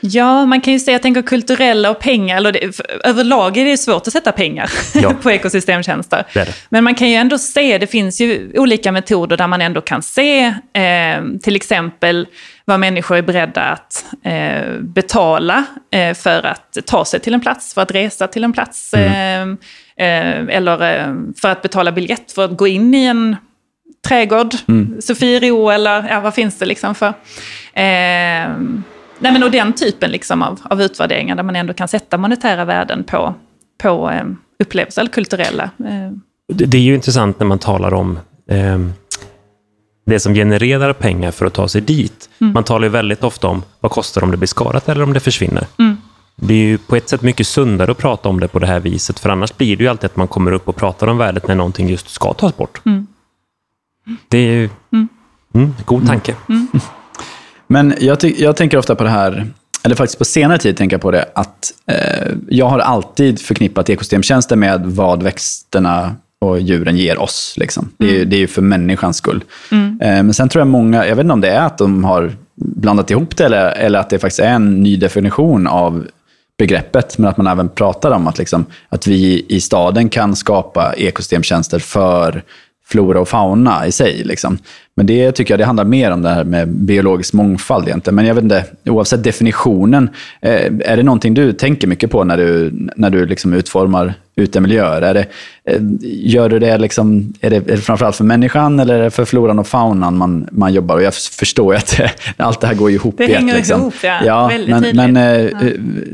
[0.00, 3.76] Ja, man kan ju säga, jag tänker kulturella och pengar, eller det, överlag är det
[3.76, 5.14] svårt att sätta pengar ja.
[5.22, 6.24] på ekosystemtjänster.
[6.34, 6.54] Det det.
[6.68, 10.02] Men man kan ju ändå se, det finns ju olika metoder där man ändå kan
[10.02, 12.26] se, eh, till exempel
[12.64, 17.74] vad människor är beredda att eh, betala eh, för att ta sig till en plats,
[17.74, 18.94] för att resa till en plats.
[18.94, 19.58] Mm.
[19.96, 23.36] Eh, eh, eller eh, för att betala biljett för att gå in i en
[24.08, 25.00] trädgård, mm.
[25.00, 27.14] Sofiero eller ja, vad finns det liksom för.
[29.18, 32.64] Nej, men och den typen liksom av, av utvärderingar där man ändå kan sätta monetära
[32.64, 33.34] värden på,
[33.82, 34.24] på eh,
[34.58, 35.64] upplevelser eller kulturella.
[35.64, 36.12] Eh.
[36.52, 38.18] Det, det, är ju intressant när man talar om
[38.50, 38.78] eh,
[40.06, 42.28] det som genererar pengar för att ta sig dit.
[42.40, 42.52] Mm.
[42.52, 45.20] Man talar ju väldigt ofta om vad kostar om det blir skadat eller om det
[45.20, 45.66] försvinner.
[45.78, 45.96] Mm.
[46.36, 48.80] Det är ju på ett sätt mycket sundare att prata om det på det här
[48.80, 51.48] viset, för annars blir det ju alltid att man kommer upp och pratar om värdet
[51.48, 52.80] när någonting just ska tas bort.
[52.86, 53.06] Mm.
[54.28, 55.08] Det är ju mm.
[55.54, 56.34] mm god tanke.
[57.68, 59.46] Men jag, jag tänker ofta på det här,
[59.82, 63.90] eller faktiskt på senare tid tänker jag på det, att eh, jag har alltid förknippat
[63.90, 67.54] ekosystemtjänster med vad växterna och djuren ger oss.
[67.56, 67.90] Liksom.
[67.96, 68.30] Det, är, mm.
[68.30, 69.44] det är ju för människans skull.
[69.72, 70.00] Mm.
[70.00, 72.32] Eh, men sen tror jag många, jag vet inte om det är att de har
[72.54, 76.06] blandat ihop det eller, eller att det faktiskt är en ny definition av
[76.58, 80.94] begreppet, men att man även pratar om att, liksom, att vi i staden kan skapa
[80.96, 82.42] ekosystemtjänster för
[82.88, 84.24] flora och fauna i sig.
[84.24, 84.58] Liksom.
[84.98, 88.14] Men det tycker jag det handlar mer om det här med biologisk mångfald egentligen.
[88.14, 92.36] Men jag vet inte, oavsett definitionen, eh, är det någonting du tänker mycket på när
[92.36, 95.02] du, när du liksom utformar utemiljöer?
[95.02, 95.26] Är det,
[95.64, 99.10] eh, gör du det, liksom, är det, är det framförallt för människan eller är det
[99.10, 100.94] för floran och faunan man, man jobbar?
[100.94, 103.38] Och jag förstår ju att det, allt det här går ihop det i ett.
[103.38, 103.80] hänger liksom.
[103.80, 104.18] ihop, ja.
[104.24, 104.96] ja Väldigt men, tydligt.
[104.96, 105.58] men äh, ja.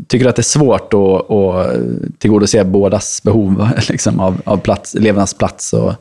[0.09, 1.81] tycker du att det är svårt att, att
[2.19, 5.95] tillgodose bådas behov liksom, av, av plats, levnadsplats och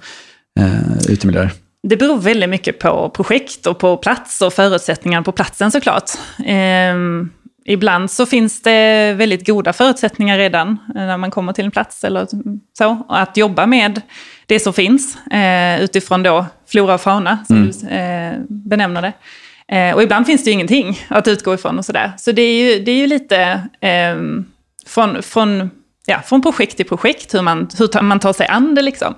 [0.59, 1.51] eh, utemiljöer?
[1.87, 6.11] Det beror väldigt mycket på projekt och på plats och förutsättningar på platsen såklart.
[6.45, 6.95] Eh,
[7.65, 12.03] ibland så finns det väldigt goda förutsättningar redan eh, när man kommer till en plats
[12.03, 12.27] eller
[12.77, 13.05] så.
[13.09, 14.01] Att jobba med
[14.45, 17.71] det som finns eh, utifrån då flora och fauna, som mm.
[17.71, 19.13] du eh, benämner det.
[19.67, 22.11] Eh, och ibland finns det ju ingenting att utgå ifrån och sådär.
[22.17, 24.45] Så det är ju, det är ju lite ehm,
[24.85, 25.69] från, från,
[26.05, 29.15] ja, från projekt till projekt hur man, hur man tar sig an det liksom.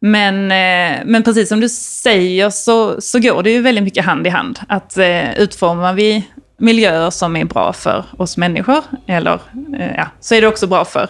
[0.00, 4.26] Men, eh, men precis som du säger så, så går det ju väldigt mycket hand
[4.26, 4.60] i hand.
[4.68, 9.40] Att eh, utformar vi miljöer som är bra för oss människor, eller,
[9.78, 11.08] eh, ja, så är det också bra för,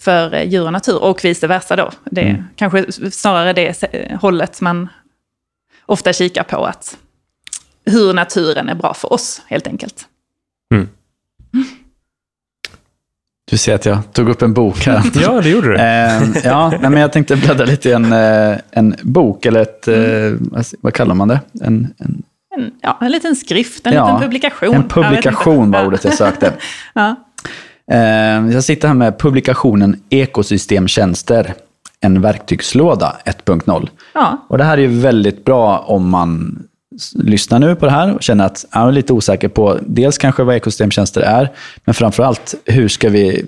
[0.00, 1.90] för djur och natur, och vice versa då.
[2.04, 2.44] Det är mm.
[2.56, 4.88] kanske snarare det hållet man
[5.86, 6.96] ofta kikar på, att
[7.84, 10.06] hur naturen är bra för oss, helt enkelt.
[10.74, 10.88] Mm.
[13.52, 15.02] Du ser att jag tog upp en bok här.
[15.14, 15.76] ja, det gjorde du.
[15.76, 19.88] Eh, ja, nej, men jag tänkte bläddra lite i en, eh, en bok, eller ett,
[19.88, 20.54] mm.
[20.56, 21.40] eh, vad kallar man det?
[21.60, 22.22] En, en,
[22.56, 24.74] en, ja, en liten skrift, en ja, liten publikation.
[24.74, 26.52] En publikation var ordet jag sökte.
[26.94, 27.16] ja.
[27.90, 27.98] eh,
[28.52, 31.54] jag sitter här med publikationen Ekosystemtjänster,
[32.00, 33.88] en verktygslåda 1.0.
[34.14, 34.46] Ja.
[34.48, 36.62] Och det här är ju väldigt bra om man
[37.14, 40.42] lyssnar nu på det här och känner att jag är lite osäker på dels kanske
[40.42, 41.52] vad ekosystemtjänster är,
[41.84, 43.46] men framför allt hur ska vi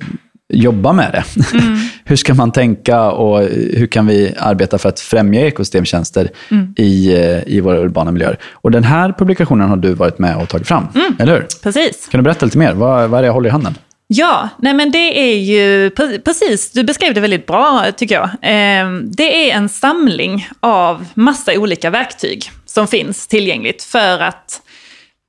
[0.52, 1.58] jobba med det?
[1.58, 1.78] Mm.
[2.04, 6.74] hur ska man tänka och hur kan vi arbeta för att främja ekosystemtjänster mm.
[6.76, 8.38] i, eh, i våra urbana miljöer?
[8.52, 11.16] Och den här publikationen har du varit med och tagit fram, mm.
[11.18, 11.46] eller hur?
[11.62, 12.08] Precis.
[12.10, 12.74] Kan du berätta lite mer?
[12.74, 13.74] Vad, vad är det jag håller i handen?
[14.06, 15.90] Ja, nej men det är ju
[16.24, 18.30] precis, du beskrev det väldigt bra tycker jag.
[18.42, 24.62] Ehm, det är en samling av massa olika verktyg som finns tillgängligt för att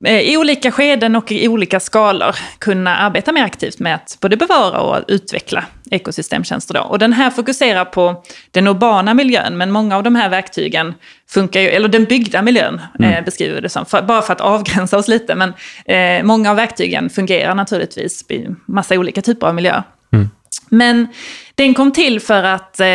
[0.04, 4.36] eh, i olika skeden och i olika skalor kunna arbeta mer aktivt med att både
[4.36, 6.74] bevara och utveckla ekosystemtjänster.
[6.74, 6.80] Då.
[6.80, 10.94] Och den här fokuserar på den urbana miljön, men många av de här verktygen
[11.28, 13.12] funkar ju, eller den byggda miljön mm.
[13.12, 15.34] eh, beskriver det som, för, bara för att avgränsa oss lite.
[15.34, 15.52] Men
[15.84, 19.82] eh, många av verktygen fungerar naturligtvis i massa olika typer av miljöer.
[20.12, 20.30] Mm.
[20.68, 21.08] Men
[21.54, 22.86] den kom till för att eh,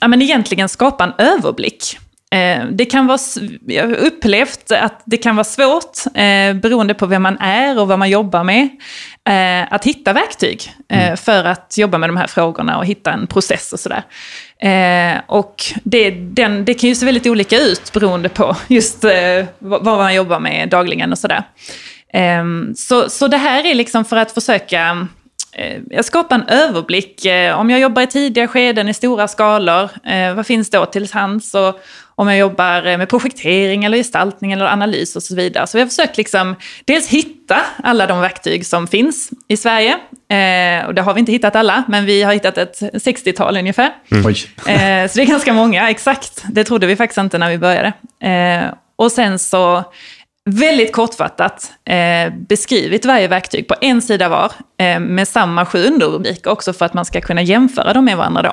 [0.00, 1.98] ja, men egentligen skapa en överblick
[2.70, 3.18] det kan vara,
[3.66, 7.88] jag har upplevt att det kan vara svårt, eh, beroende på vem man är och
[7.88, 8.68] vad man jobbar med,
[9.28, 11.16] eh, att hitta verktyg eh, mm.
[11.16, 14.02] för att jobba med de här frågorna och hitta en process och sådär.
[14.60, 19.44] Eh, och det, den, det kan ju se väldigt olika ut beroende på just eh,
[19.58, 21.42] vad man jobbar med dagligen och sådär.
[22.12, 25.08] Ehm, så, så det här är liksom för att försöka
[25.90, 27.26] jag skapar en överblick.
[27.56, 29.88] Om jag jobbar i tidiga skeden i stora skalor,
[30.34, 31.54] vad finns då till hands?
[31.54, 31.80] Och,
[32.18, 35.66] om jag jobbar med projektering eller gestaltning eller analys och så vidare.
[35.66, 39.92] Så vi har försökt liksom dels hitta alla de verktyg som finns i Sverige.
[40.28, 43.90] Eh, och det har vi inte hittat alla, men vi har hittat ett 60-tal ungefär.
[44.10, 44.26] Mm.
[44.26, 46.44] Eh, så det är ganska många, exakt.
[46.50, 47.92] Det trodde vi faktiskt inte när vi började.
[48.22, 49.84] Eh, och sen så
[50.44, 56.50] väldigt kortfattat eh, beskrivit varje verktyg på en sida var eh, med samma sju underrubriker
[56.50, 58.52] också för att man ska kunna jämföra dem med varandra då.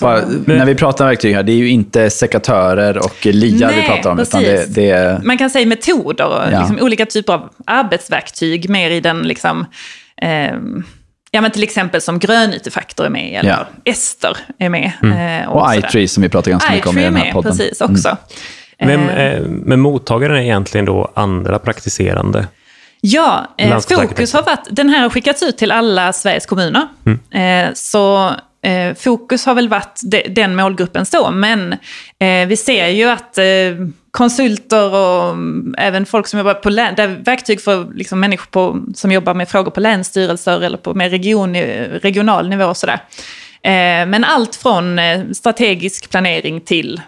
[0.00, 4.10] Bara, när vi pratar verktyg här, det är ju inte sekatörer och liar vi pratar
[4.10, 4.18] om.
[4.18, 5.20] Utan det, det är...
[5.22, 6.58] Man kan säga metoder och ja.
[6.58, 9.66] liksom olika typer av arbetsverktyg mer i den liksom,
[10.22, 10.52] eh,
[11.30, 13.66] Ja, men till exempel som grönytefaktor är med, eller ja.
[13.84, 14.92] ester är med.
[15.02, 15.42] Mm.
[15.42, 17.52] Eh, och och iTree som vi pratar ganska mycket om i den här podden.
[17.52, 18.16] precis, också.
[18.78, 19.00] Mm.
[19.00, 22.46] Vem, eh, men mottagaren är egentligen då andra praktiserande?
[23.00, 26.88] Ja, eh, fokus har varit, den här har skickats ut till alla Sveriges kommuner.
[27.06, 27.68] Mm.
[27.68, 31.72] Eh, så eh, fokus har väl varit de, den målgruppen så, men
[32.18, 33.44] eh, vi ser ju att eh,
[34.10, 38.80] konsulter och mm, även folk som jobbar på län, där verktyg för liksom, människor på,
[38.94, 43.00] som jobbar med frågor på länsstyrelser eller på mer region, eh, regional nivå och sådär.
[43.62, 47.00] Eh, men allt från eh, strategisk planering till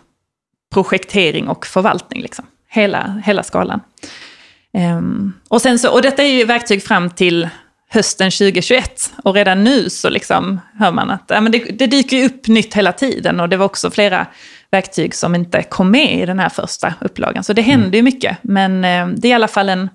[0.75, 2.47] projektering och förvaltning, liksom.
[2.69, 3.81] hela, hela skalan.
[4.73, 7.49] Ehm, och, sen så, och detta är ju verktyg fram till
[7.93, 9.13] hösten 2021.
[9.25, 12.75] Och redan nu så liksom hör man att ja, men det, det dyker upp nytt
[12.75, 13.41] hela tiden.
[13.41, 14.27] Och det var också flera
[14.71, 17.45] verktyg som inte kom med i den här första upplagan.
[17.45, 17.97] Så det händer mm.
[17.97, 18.37] ju mycket.
[18.43, 19.91] Men eh, det är i alla fall en,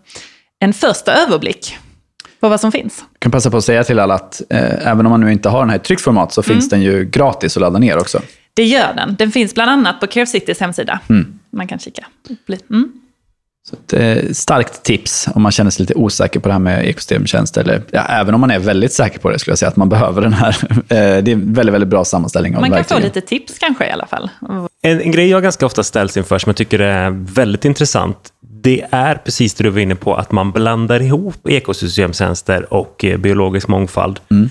[0.59, 1.77] en första överblick
[2.39, 3.03] på vad som finns.
[3.13, 5.49] Jag kan passa på att säga till alla att eh, även om man nu inte
[5.49, 6.55] har den här i tryckt format så mm.
[6.55, 8.21] finns den ju gratis att ladda ner också.
[8.53, 9.15] Det gör den.
[9.15, 10.99] Den finns bland annat på Care Citys hemsida.
[11.09, 11.39] Mm.
[11.49, 12.05] Man kan kika.
[12.69, 13.04] Mm.
[13.69, 16.85] Så ett eh, starkt tips om man känner sig lite osäker på det här med
[16.85, 17.57] ekosystemtjänst.
[17.57, 19.89] Eller ja, även om man är väldigt säker på det, skulle jag säga att man
[19.95, 20.57] behöver den här.
[20.69, 23.01] Eh, det är en väldigt, väldigt bra sammanställning av Man kan verktygen.
[23.01, 24.29] få lite tips kanske i alla fall.
[24.81, 28.85] En, en grej jag ganska ofta ställs inför, som jag tycker är väldigt intressant, det
[28.91, 33.67] är precis det du var inne på, att man blandar ihop ekosystemtjänster och eh, biologisk
[33.67, 34.19] mångfald.
[34.31, 34.49] Mm.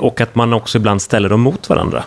[0.00, 2.04] Och att man också ibland ställer dem mot varandra.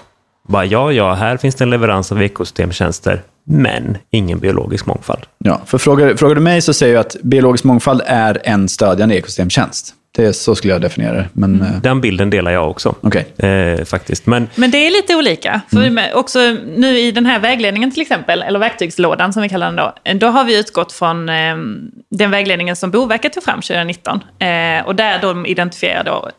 [0.47, 5.23] Bara, ja, ja, här finns det en leverans av ekosystemtjänster men ingen biologisk mångfald.
[5.37, 9.15] Ja, för frågar, frågar du mig så säger jag att biologisk mångfald är en stödjande
[9.15, 9.93] ekosystemtjänst.
[10.15, 11.29] Det är, så skulle jag definiera det.
[11.33, 11.67] Men, mm.
[11.67, 12.95] Eh, Den bilden delar jag också.
[13.01, 13.49] Okay.
[13.49, 14.25] Eh, faktiskt.
[14.25, 15.61] Men, men det är lite olika.
[15.71, 16.05] För mm.
[16.13, 16.39] också
[16.75, 20.27] nu i den här vägledningen till exempel, eller verktygslådan som vi kallar den då, då
[20.27, 21.55] har vi utgått från eh,
[22.09, 24.23] den vägledningen som Boverket tog fram 2019.
[24.39, 26.29] Eh, och där de identifierar då,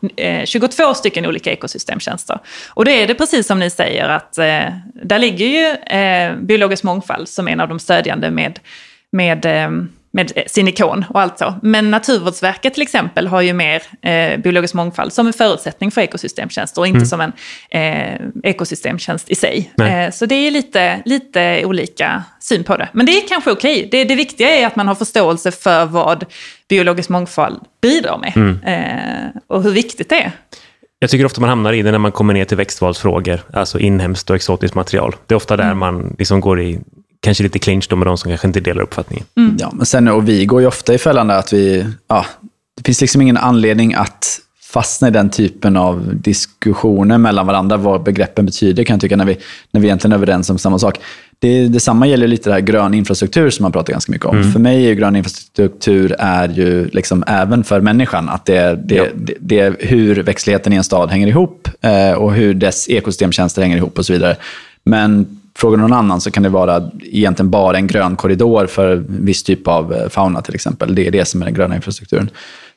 [0.45, 2.39] 22 eh, stycken olika ekosystemtjänster.
[2.69, 4.63] Och då är det precis som ni säger att eh,
[5.03, 5.75] där ligger ju
[6.41, 8.59] biologisk mångfald som en av de stödjande med,
[9.11, 9.45] med
[10.17, 11.53] med sin ikon och allt så.
[11.61, 16.81] Men Naturvårdsverket till exempel har ju mer eh, biologisk mångfald som en förutsättning för ekosystemtjänster
[16.81, 17.05] och inte mm.
[17.05, 17.31] som en
[17.69, 19.71] eh, ekosystemtjänst i sig.
[19.81, 22.89] Eh, så det är lite, lite olika syn på det.
[22.93, 23.77] Men det är kanske okej.
[23.77, 23.89] Okay.
[23.91, 26.25] Det, det viktiga är att man har förståelse för vad
[26.69, 28.63] biologisk mångfald bidrar med mm.
[28.63, 30.31] eh, och hur viktigt det är.
[30.99, 34.29] Jag tycker ofta man hamnar i det när man kommer ner till växtvalsfrågor, alltså inhemskt
[34.29, 35.15] och exotiskt material.
[35.25, 35.77] Det är ofta där mm.
[35.77, 36.79] man liksom går i
[37.19, 39.25] kanske lite clinch med de som kanske inte delar uppfattningen.
[39.37, 39.57] Mm.
[39.59, 42.25] Ja, men sen, och vi går ju ofta i fällan att vi, ja,
[42.77, 44.39] det finns liksom ingen anledning att
[44.73, 49.25] fastna i den typen av diskussioner mellan varandra, vad begreppen betyder kan jag tycka, när
[49.25, 49.37] vi,
[49.71, 50.99] när vi egentligen är överens om samma sak.
[51.39, 54.37] Det, detsamma gäller lite det här grön infrastruktur som man pratar ganska mycket om.
[54.37, 54.51] Mm.
[54.51, 58.95] För mig är grön infrastruktur är ju liksom även för människan, att det är, det,
[58.95, 59.05] ja.
[59.15, 63.61] det, det är hur växtligheten i en stad hänger ihop eh, och hur dess ekosystemtjänster
[63.61, 64.35] hänger ihop och så vidare.
[64.83, 69.25] Men frågar någon annan så kan det vara egentligen bara en grön korridor för en
[69.25, 70.95] viss typ av eh, fauna till exempel.
[70.95, 72.29] Det är det som är den gröna infrastrukturen.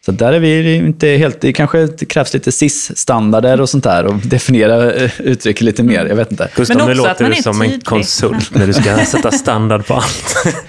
[0.06, 1.40] Så där är vi inte helt...
[1.40, 6.06] Det kanske krävs lite SIS-standarder och sånt där och definiera eh, uttrycket lite mer.
[6.06, 6.48] Jag vet inte.
[6.56, 7.74] Gustav, nu låter du som tydlig.
[7.74, 10.44] en konsult när du ska sätta standard på allt.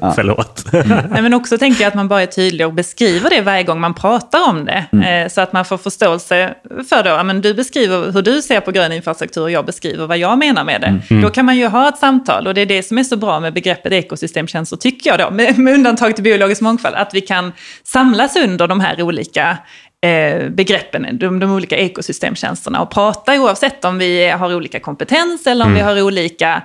[0.00, 0.12] ja.
[0.14, 0.72] Förlåt.
[0.72, 0.88] Mm.
[1.10, 3.80] Nej, men också tänker jag att man bara är tydlig och beskriver det varje gång
[3.80, 4.84] man pratar om det.
[4.92, 5.24] Mm.
[5.24, 6.54] Eh, så att man får förståelse
[6.88, 10.18] för då, men du beskriver hur du ser på grön infrastruktur och jag beskriver vad
[10.18, 10.86] jag menar med det.
[10.86, 11.02] Mm.
[11.10, 11.22] mm.
[11.22, 13.40] Då kan man ju ha ett samtal och det är det som är så bra
[13.40, 17.52] med begreppet ekosystemtjänster tycker jag då, med, med undantag till biologisk mångfald, att vi kan
[17.84, 19.58] samlas under under de här olika
[20.00, 25.64] eh, begreppen, de, de olika ekosystemtjänsterna och prata oavsett om vi har olika kompetens eller
[25.64, 25.74] om mm.
[25.74, 26.62] vi har olika,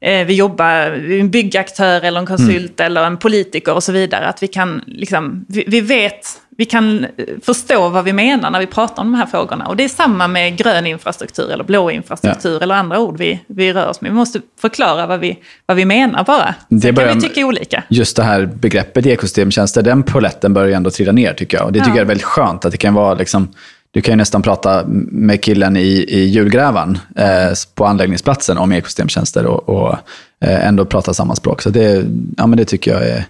[0.00, 2.86] eh, vi jobbar, en byggaktör eller en konsult mm.
[2.86, 4.26] eller en politiker och så vidare.
[4.26, 7.08] Att vi kan, liksom, vi, vi vet vi kan eh,
[7.42, 9.66] förstå vad vi menar när vi pratar om de här frågorna.
[9.66, 12.60] Och det är samma med grön infrastruktur eller blå infrastruktur ja.
[12.60, 14.10] eller andra ord vi, vi rör oss med.
[14.10, 16.54] Vi måste förklara vad vi, vad vi menar bara.
[16.68, 17.82] Sen kan vi tycka olika.
[17.88, 21.66] Just det här begreppet ekosystemtjänster, den poletten börjar ändå trilla ner tycker jag.
[21.66, 21.96] Och det tycker ja.
[21.96, 23.48] jag är väldigt skönt att det kan vara liksom,
[23.90, 29.46] du kan ju nästan prata med killen i, i julgrävan eh, på anläggningsplatsen om ekosystemtjänster
[29.46, 29.92] och, och
[30.40, 31.62] eh, ändå prata samma språk.
[31.62, 32.04] Så det,
[32.36, 33.24] ja, men det tycker jag är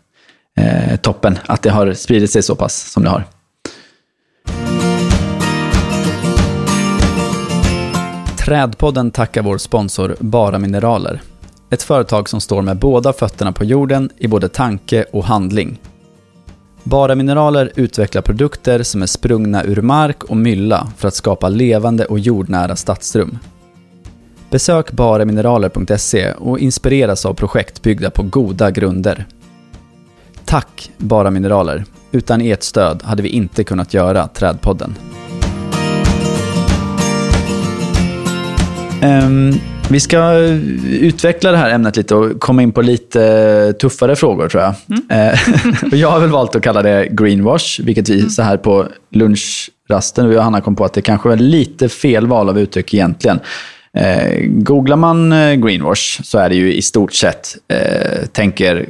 [0.56, 3.24] eh, toppen att det har spridit sig så pass som det har.
[8.44, 11.22] Trädpodden tackar vår sponsor Bara Mineraler.
[11.70, 15.80] Ett företag som står med båda fötterna på jorden i både tanke och handling.
[16.82, 22.04] Bara Mineraler utvecklar produkter som är sprungna ur mark och mylla för att skapa levande
[22.04, 23.38] och jordnära stadsrum.
[24.50, 29.26] Besök baramineraler.se och inspireras av projekt byggda på goda grunder.
[30.52, 31.84] Tack Bara Mineraler.
[32.10, 34.94] Utan ert stöd hade vi inte kunnat göra Trädpodden.
[39.02, 39.54] Um,
[39.90, 40.34] vi ska
[40.90, 44.74] utveckla det här ämnet lite och komma in på lite tuffare frågor tror jag.
[44.88, 45.30] Mm.
[45.32, 45.40] Eh,
[45.98, 48.30] jag har väl valt att kalla det greenwash, vilket vi mm.
[48.30, 52.26] så här på lunchrasten, vi och Hanna kom på att det kanske är lite fel
[52.26, 53.40] val av uttryck egentligen.
[53.96, 58.86] Eh, googlar man eh, greenwash så är det ju i stort sett, eh, tänker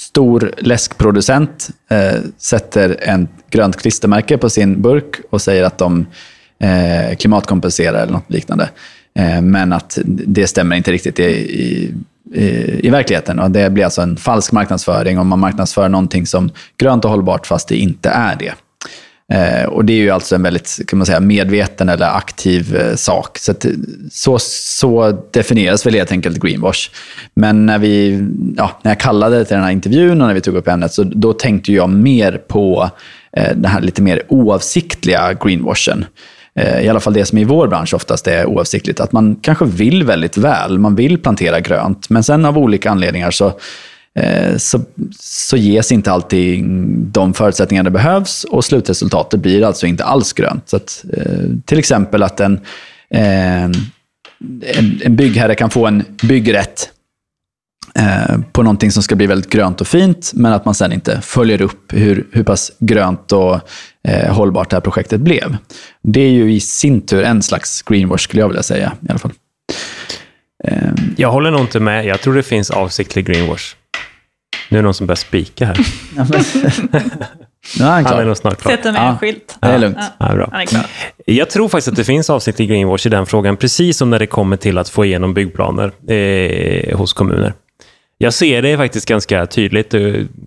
[0.00, 6.06] stor läskproducent eh, sätter en grönt klistermärke på sin burk och säger att de
[6.58, 8.70] eh, klimatkompenserar eller något liknande.
[9.14, 11.94] Eh, men att det stämmer inte riktigt i, i,
[12.34, 13.38] i, i verkligheten.
[13.38, 17.46] Och det blir alltså en falsk marknadsföring om man marknadsför någonting som grönt och hållbart
[17.46, 18.52] fast det inte är det.
[19.30, 22.94] Eh, och det är ju alltså en väldigt kan man säga, medveten eller aktiv eh,
[22.96, 23.38] sak.
[23.38, 23.70] Så, att, eh,
[24.12, 26.90] så, så definieras väl helt enkelt greenwash.
[27.34, 28.24] Men när, vi,
[28.56, 31.02] ja, när jag kallade till den här intervjun och när vi tog upp ämnet, så
[31.02, 32.90] då tänkte jag mer på
[33.36, 36.04] eh, den här lite mer oavsiktliga greenwashen.
[36.54, 39.00] Eh, I alla fall det som i vår bransch oftast är oavsiktligt.
[39.00, 43.30] Att man kanske vill väldigt väl, man vill plantera grönt, men sen av olika anledningar
[43.30, 43.52] så
[44.18, 44.80] Eh, så,
[45.20, 46.64] så ges inte alltid
[47.12, 50.68] de förutsättningar det behövs och slutresultatet blir alltså inte alls grönt.
[50.68, 52.60] Så att, eh, till exempel att en,
[53.10, 56.90] eh, en, en byggherre kan få en byggrätt
[57.94, 61.20] eh, på någonting som ska bli väldigt grönt och fint, men att man sen inte
[61.20, 63.60] följer upp hur, hur pass grönt och
[64.08, 65.56] eh, hållbart det här projektet blev.
[66.02, 68.92] Det är ju i sin tur en slags greenwash, skulle jag vilja säga.
[69.00, 69.32] i alla fall.
[71.16, 72.06] Jag håller nog inte med.
[72.06, 73.74] Jag tror det finns avsiktlig greenwash.
[74.70, 75.78] Nu är det någon som börjar spika här.
[77.78, 78.72] Ja, han, han är nog snart klar.
[78.72, 79.08] Sätter med ja.
[79.08, 79.56] en skylt.
[79.60, 79.98] Det är lugnt.
[80.18, 80.48] Ja, bra.
[80.52, 80.86] Han är klar.
[81.26, 84.26] Jag tror faktiskt att det finns avsiktlig greenwash i den frågan, precis som när det
[84.26, 87.52] kommer till att få igenom byggplaner eh, hos kommuner.
[88.18, 89.94] Jag ser det faktiskt ganska tydligt.
[89.94, 90.00] Eh,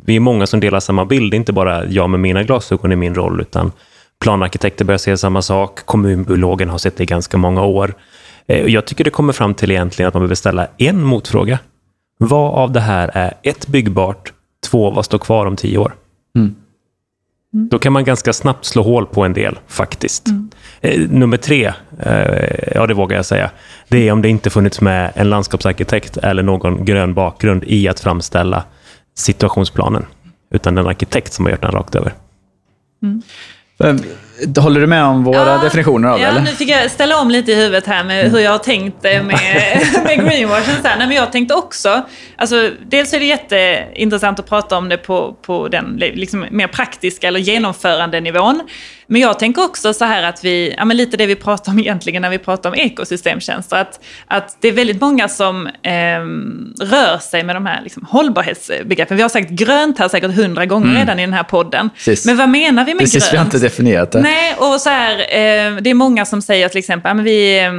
[0.05, 3.15] vi är många som delar samma bild, inte bara jag med mina glasögon i min
[3.15, 3.71] roll, utan
[4.21, 7.93] planarkitekter börjar se samma sak, kommunbiologen har sett det i ganska många år.
[8.47, 11.59] Eh, jag tycker det kommer fram till egentligen att man behöver ställa en motfråga.
[12.25, 14.33] Vad av det här är ett byggbart,
[14.65, 15.95] två, vad står kvar om tio år?
[16.35, 16.55] Mm.
[17.69, 20.27] Då kan man ganska snabbt slå hål på en del, faktiskt.
[20.27, 20.49] Mm.
[20.81, 23.51] Eh, nummer tre, eh, ja det vågar jag säga,
[23.87, 27.99] det är om det inte funnits med en landskapsarkitekt eller någon grön bakgrund i att
[27.99, 28.63] framställa
[29.15, 30.05] situationsplanen.
[30.51, 32.13] Utan en arkitekt som har gjort den rakt över.
[33.79, 33.95] Eh,
[34.57, 36.23] Håller du med om våra Ja, definitioner av det?
[36.23, 36.41] Ja, Eller?
[36.41, 39.23] nu fick jag ställa om lite i huvudet här med hur jag har tänkt eh,
[39.23, 39.23] med,
[40.03, 40.75] med greenwashing.
[40.81, 40.97] Så här.
[40.97, 42.01] Nej, men jag tänkte också,
[42.35, 47.27] alltså, dels är det jätteintressant att prata om det på, på den liksom, mer praktiska
[47.27, 48.61] eller genomförande nivån.
[49.07, 51.79] Men jag tänker också så här att vi, ja, men lite det vi pratar om
[51.79, 57.17] egentligen när vi pratar om ekosystemtjänster, att, att det är väldigt många som ehm, rör
[57.17, 59.17] sig med de här liksom, hållbarhetsbegreppen.
[59.17, 61.89] Vi har sagt grönt här säkert hundra gånger redan i den här podden.
[61.95, 62.25] Precis.
[62.25, 63.33] Men vad menar vi med Precis, grönt?
[63.33, 64.21] vi har inte definierat det.
[64.21, 67.71] Nej, och så här, eh, det är många som säger till exempel, men vi, eh,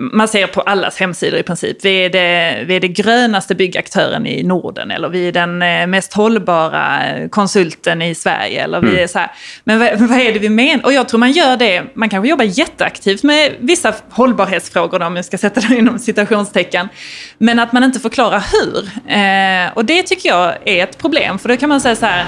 [0.00, 4.26] man ser på allas hemsidor i princip, vi är, det, vi är det grönaste byggaktören
[4.26, 9.06] i Norden, eller vi är den eh, mest hållbara konsulten i Sverige, eller vi är
[9.06, 9.30] så här.
[9.64, 10.84] Men vad, vad är det vi menar?
[10.84, 15.24] Och jag tror man gör det, man kanske jobbar jätteaktivt med vissa hållbarhetsfrågor, om jag
[15.24, 16.88] ska sätta det inom citationstecken,
[17.38, 18.90] men att man inte förklarar hur.
[19.10, 22.26] Eh, och det tycker jag är ett problem, för då kan man säga så här,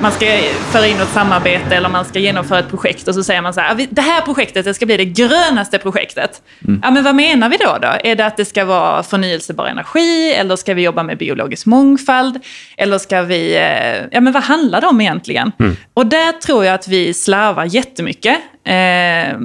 [0.00, 0.26] man ska
[0.72, 3.60] föra in ett samarbete eller man ska genomföra ett projekt och så säger man så
[3.60, 6.42] här, "Ah, det här projektet det ska bli det grönaste projektet.
[6.82, 7.88] Ja, men vad menar vi då, då?
[8.04, 12.38] Är det att det ska vara förnyelsebar energi eller ska vi jobba med biologisk mångfald?
[12.76, 15.52] Eller ska vi, eh, ja men vad handlar det om egentligen?
[15.94, 18.36] Och där tror jag att vi slarvar jättemycket.
[18.64, 19.38] Eh,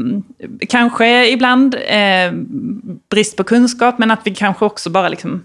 [0.70, 2.32] kanske ibland eh,
[3.12, 5.44] brist på kunskap, men att vi kanske också bara liksom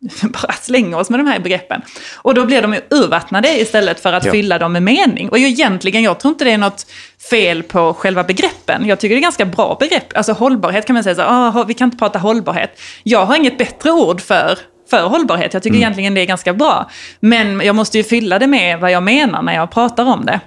[0.22, 1.82] bara slänger oss med de här begreppen.
[2.16, 4.32] Och då blir de ju urvattnade istället för att Ja.
[4.32, 5.28] fylla dem med mening.
[5.28, 6.86] Och egentligen, jag tror inte det är något
[7.30, 8.86] fel på själva begreppen.
[8.86, 10.16] Jag tycker det är ganska bra begrepp.
[10.16, 12.80] Alltså hållbarhet kan man säga så "Ah, vi kan inte prata hållbarhet.
[13.02, 14.58] Jag har inget bättre ord för
[14.90, 15.54] för hållbarhet.
[15.54, 16.90] Jag tycker egentligen det är ganska bra.
[17.20, 20.40] Men jag måste ju fylla det med vad jag menar när jag pratar om det.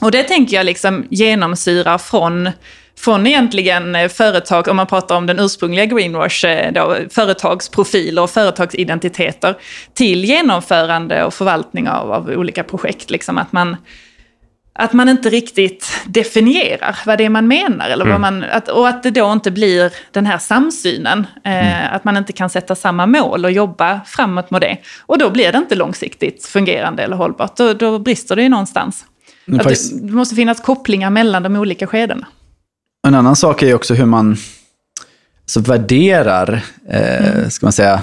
[0.00, 2.50] Och det tänker jag liksom genomsyrar från,
[3.04, 8.30] från egentligen eh, företag, om man pratar om den ursprungliga greenwash, eh, då, företagsprofiler och
[8.30, 9.54] företagsidentiteter,
[9.94, 13.10] till genomförande och förvaltning av, av olika projekt.
[13.10, 13.76] Liksom att man,
[14.74, 17.88] att man inte riktigt definierar vad det är man menar.
[17.88, 21.26] Eller vad man, att, och att det då inte blir den här samsynen.
[21.44, 24.76] Eh, Att man inte kan sätta samma mål och jobba framåt med det.
[25.00, 27.56] Och då blir det inte långsiktigt fungerande eller hållbart.
[27.56, 29.04] Då, då brister det ju någonstans.
[29.46, 32.26] Det, det måste finnas kopplingar mellan de olika skedena.
[33.06, 34.36] En annan sak är också hur man
[35.46, 38.02] så värderar, eh, ska man säga,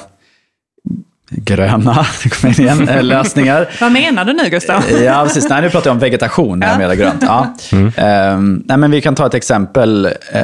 [1.31, 2.05] gröna
[2.57, 3.69] igen, eh, lösningar.
[3.81, 4.83] Vad menar du nu Gustav?
[5.03, 5.49] Ja, precis.
[5.49, 6.77] Nej, nu pratar jag om vegetation när jag Ja.
[6.77, 7.21] menar grönt.
[7.21, 7.55] Ja.
[8.03, 10.43] Ehm, nej, men vi kan ta ett exempel eh,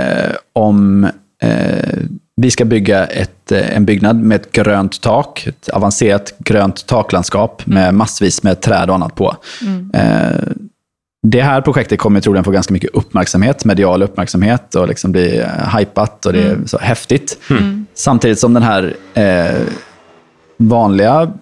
[0.54, 1.04] om
[1.42, 1.98] eh,
[2.38, 7.66] vi ska bygga ett, eh, en byggnad med ett grönt tak, ett avancerat grönt taklandskap
[7.66, 9.36] med massvis med träd och annat på.
[9.94, 10.30] Eh,
[11.32, 15.78] det här projektet kommer troligen få ganska mycket uppmärksamhet, medial uppmärksamhet och liksom bli eh,
[15.78, 17.38] hypat och det är så häftigt.
[17.94, 19.62] Samtidigt som den här eh,
[20.58, 21.34] vanliga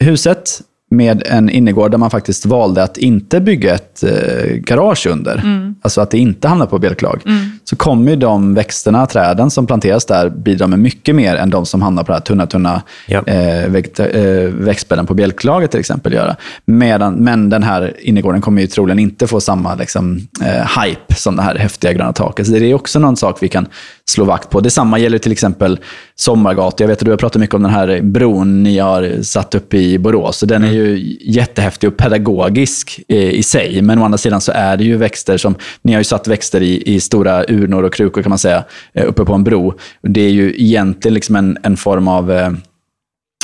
[0.00, 0.60] huset
[0.96, 5.42] med en innergård där man faktiskt valde att inte bygga ett eh, garage under,
[5.82, 7.22] alltså att det inte hamnar på bjälklag,
[7.64, 11.66] så kommer ju de växterna, träden som planteras där bidra med mycket mer än de
[11.66, 13.22] som hamnar på det här tunna, tunna Ja.
[13.26, 16.36] eh, vegeta- eh, växtbädden på bjälklaget till exempel göra.
[16.64, 21.36] Medan, men den här innergården kommer ju troligen inte få samma liksom, eh, hype som
[21.36, 22.46] det här häftiga gröna taket.
[22.46, 23.66] Så det är också någon sak vi kan
[24.04, 24.60] slå vakt på.
[24.60, 25.78] Detsamma gäller till exempel
[26.14, 26.76] Sommargatan.
[26.78, 29.74] Jag vet att du har pratat mycket om den här bron ni har satt upp
[29.74, 30.36] i Borås.
[30.38, 30.85] Så den är ju
[31.20, 33.82] jättehäftig och pedagogisk eh, i sig.
[33.82, 36.60] Men å andra sidan så är det ju växter som, ni har ju satt växter
[36.60, 38.64] i, i stora urnor och krukor kan man säga,
[38.94, 39.74] eh, uppe på en bro.
[40.02, 42.50] Det är ju egentligen liksom en, en form av eh,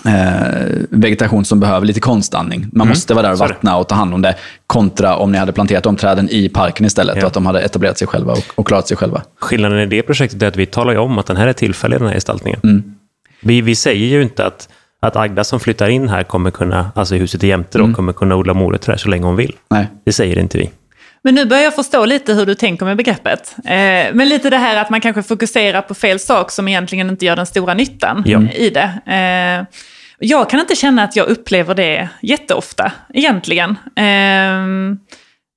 [0.06, 2.66] eh, vegetation som behöver lite konstandning.
[2.72, 4.36] Man måste vara där och vattna och ta hand om det,
[4.66, 7.22] kontra om ni hade planterat de träden i parken istället Ja.
[7.22, 9.22] och att de hade etablerat sig själva och, och klarat sig själva.
[9.40, 11.98] Skillnaden i det projektet är att vi talar ju om att den här är tillfällig,
[11.98, 12.60] den här gestaltningen.
[12.62, 12.94] Mm.
[13.40, 14.68] Vi, vi säger ju inte att,
[15.02, 17.90] att Agda som flyttar in här kommer kunna, alltså i huset i jämte Mm.
[17.90, 19.56] då, kommer kunna odla morötter här så länge hon vill.
[19.70, 19.86] Nej.
[20.04, 20.70] Det säger inte vi.
[21.24, 23.54] Men nu börjar jag förstå lite hur du tänker med begreppet.
[23.64, 27.24] Eh, men lite det här att man kanske fokuserar på fel sak som egentligen inte
[27.26, 28.40] gör den stora nyttan Ja.
[28.54, 28.90] i det.
[29.06, 29.78] Eh,
[30.18, 33.70] jag kan inte känna att jag upplever det jätteofta egentligen.
[33.96, 34.96] Eh,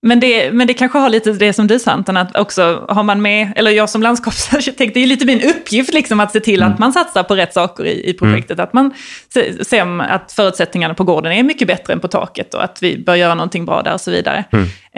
[0.05, 3.03] men det, men det kanske har lite det som du sa Anton, att också har
[3.03, 6.63] man med, eller jag som landskapsarkitekt, det är lite min uppgift liksom att se till
[6.63, 8.59] att man satsar på rätt saker i, i projektet.
[8.59, 8.93] Att man
[9.33, 12.83] se- ser om att förutsättningarna på gården är mycket bättre än på taket och att
[12.83, 14.43] vi bör göra någonting bra där och så vidare.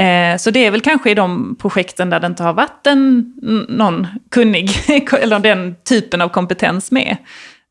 [0.03, 3.33] Eh, så det är väl kanske i de projekten där det inte har varit en,
[3.69, 4.69] någon kunnig,
[5.21, 7.17] eller den typen av kompetens med.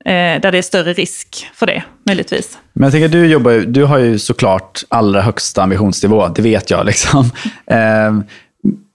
[0.07, 2.59] Eh, där det är större risk för det, möjligtvis.
[2.73, 6.87] Men jag tänker, du, jobbar, du har ju såklart allra högsta ambitionsnivå, det vet jag.
[6.87, 7.31] Liksom.
[7.71, 8.13] Eh,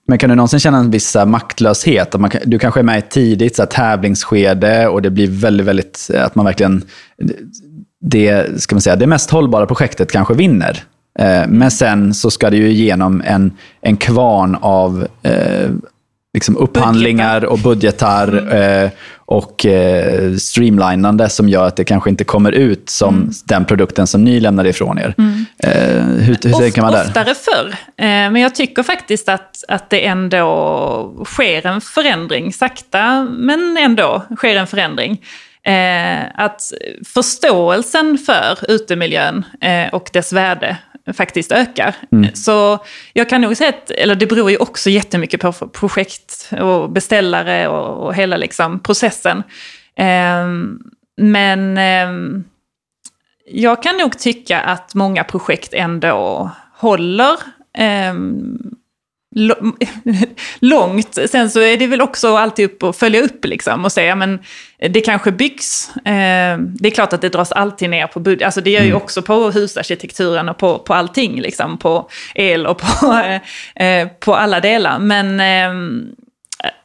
[0.08, 2.14] men kan du någonsin känna en viss maktlöshet?
[2.14, 5.28] Att man, du kanske är med i ett tidigt så här, tävlingsskede och det blir
[5.28, 6.82] väldigt, väldigt, att man verkligen,
[8.00, 10.82] det, ska man säga, det mest hållbara projektet kanske vinner.
[11.18, 15.70] Eh, men sen så ska det ju igenom en, en kvarn av eh,
[16.34, 18.84] liksom upphandlingar och budgetar mm.
[18.84, 23.30] eh, och eh, streamlinande som gör att det kanske inte kommer ut som mm.
[23.44, 25.14] den produkten som ni lämnar ifrån er.
[25.18, 25.44] Mm.
[25.58, 27.04] Eh, hur hur tänker man där?
[27.04, 27.74] Oftare förr.
[28.30, 32.52] Men jag tycker faktiskt att, att det ändå sker en förändring.
[32.52, 35.20] Sakta, men ändå sker en förändring.
[35.66, 36.72] Eh, att
[37.14, 40.78] förståelsen för utemiljön eh, och dess värde
[41.12, 41.94] faktiskt ökar.
[42.12, 42.34] Mm.
[42.34, 42.78] Så
[43.12, 47.68] jag kan nog säga att, eller det beror ju också jättemycket på projekt och beställare
[47.68, 49.42] och, och hela liksom processen.
[49.96, 50.46] Eh,
[51.16, 52.42] men eh,
[53.46, 57.36] jag kan nog tycka att många projekt ändå håller
[57.78, 58.14] eh,
[60.60, 61.18] långt.
[61.30, 64.38] Sen så är det väl också alltid upp och följa upp liksom och säga men
[64.88, 65.96] det kanske byggs.
[65.96, 68.46] Eh, det är klart att det dras alltid ner på budget.
[68.46, 69.02] Alltså det gör ju mm.
[69.02, 71.78] också på husarkitekturen och på, på allting liksom.
[71.78, 73.22] På el och på,
[73.82, 74.98] eh, på alla delar.
[74.98, 76.02] Men eh,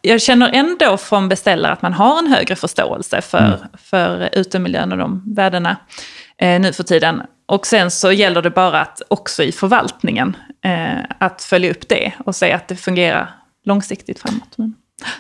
[0.02, 3.60] jag känner ändå från beställare att man har en högre förståelse för, mm.
[3.84, 5.78] för utemiljön och de värdena
[6.40, 7.22] nu för tiden.
[7.48, 12.14] Och sen så gäller det bara att också i förvaltningen eh, att följa upp det
[12.26, 13.30] och se att det fungerar
[13.64, 14.58] långsiktigt framåt.
[14.58, 14.76] Men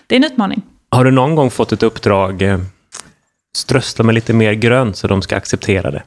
[0.08, 0.62] det är en utmaning.
[0.90, 2.60] Har du någon gång fått ett uppdrag, eh,
[3.56, 6.04] strössla med lite mer grönt så de ska acceptera det?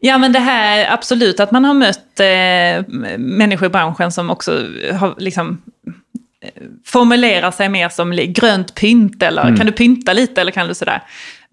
[0.00, 4.66] Ja men det här absolut att man har mött eh, människor i branschen som också
[4.92, 5.62] har liksom
[6.40, 9.56] eh, formulerar sig mer som grönt pynt eller mm.
[9.56, 11.02] kan du pynta lite eller kan du sådär.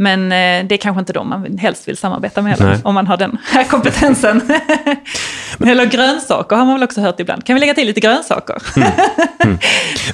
[0.02, 3.08] Men eh, det är kanske inte de man helst vill samarbeta med heller, om man
[3.08, 4.41] har den här kompetensen.
[5.66, 7.45] Eller grönsaker har man väl också hört ibland.
[7.45, 8.62] Kan vi lägga till lite grönsaker?
[8.76, 8.91] Mm.
[9.43, 9.58] Mm.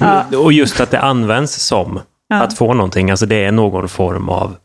[0.00, 0.38] ja.
[0.38, 2.36] Och just att det används som ja.
[2.36, 4.56] att få någonting, alltså det är någon form av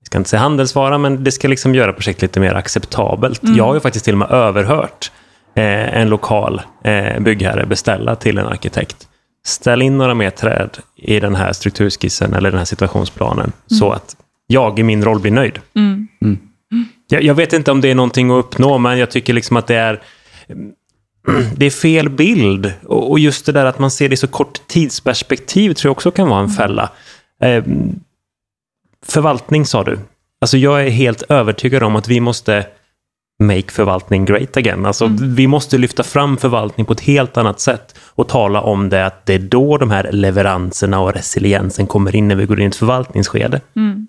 [0.00, 3.42] jag ska inte säga handelsvara, men det ska liksom göra projektet lite mer acceptabelt.
[3.42, 3.56] Mm.
[3.56, 5.12] Jag har ju faktiskt till och med överhört
[5.54, 9.08] eh, en lokal eh, byggherre beställa till en arkitekt
[9.48, 13.78] ställ in några mer träd i den här strukturskissen eller den här situationsplanen mm.
[13.78, 15.58] så att jag i min roll blir nöjd.
[15.74, 16.08] Mm.
[16.22, 16.38] Mm.
[17.08, 19.66] Jag, jag, vet inte om det är någonting att uppnå, men jag tycker liksom att
[19.66, 20.02] det är
[21.56, 22.72] det är fel bild.
[22.84, 26.10] Och just det där att man ser det i så kort tidsperspektiv tror jag också
[26.10, 26.90] kan vara en fälla.
[27.42, 27.64] Eh,
[29.06, 29.98] förvaltning sa du.
[30.40, 32.66] Alltså jag är helt övertygad om att vi måste
[33.38, 34.86] make förvaltning great again.
[34.86, 35.34] Alltså, mm.
[35.34, 39.26] Vi måste lyfta fram förvaltning på ett helt annat sätt och tala om det att
[39.26, 42.68] det är då de här leveranserna och resiliensen kommer in när vi går in i
[42.68, 43.60] ett förvaltningsskede.
[43.76, 44.06] Mm.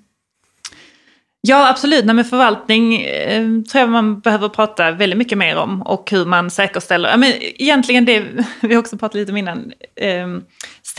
[1.41, 2.05] Ja, absolut.
[2.05, 6.25] Nej, men förvaltning eh, tror jag man behöver prata väldigt mycket mer om och hur
[6.25, 7.09] man säkerställer.
[7.09, 8.25] Ja, men egentligen det
[8.61, 9.71] vi också pratat lite om innan.
[9.95, 10.27] Eh,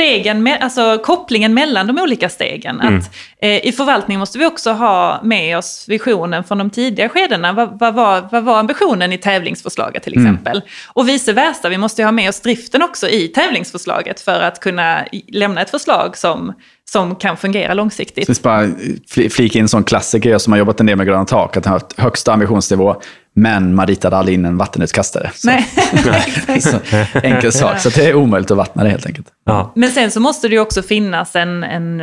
[0.00, 2.80] stegen, med, alltså kopplingen mellan de olika stegen.
[2.80, 2.98] Mm.
[2.98, 3.10] Att,
[3.42, 7.52] eh, I förvaltning måste vi också ha med oss visionen från de tidiga skedena.
[7.52, 10.26] Vad, vad, var, vad var ambitionen i tävlingsförslaget till mm.
[10.26, 10.56] exempel?
[10.56, 10.68] Mm.
[10.92, 15.04] Och vice versa, vi måste ha med oss driften också i tävlingsförslaget för att kunna
[15.28, 16.52] lämna ett förslag som
[16.92, 18.36] som kan fungera långsiktigt.
[18.36, 18.68] Så bara
[19.30, 21.66] flika in en sån klassiker, jag som har jobbat en del med gröna tak, att
[21.66, 23.02] ha högsta ambitionsnivå,
[23.34, 25.30] men man ritade aldrig in en vattenutkastare.
[25.34, 25.46] Så.
[25.46, 25.66] Nej.
[26.60, 26.78] så,
[27.22, 29.26] enkel sak, så det är omöjligt att vattna det helt enkelt.
[29.44, 29.72] Ja.
[29.74, 32.02] Men sen så måste det ju också finnas en, en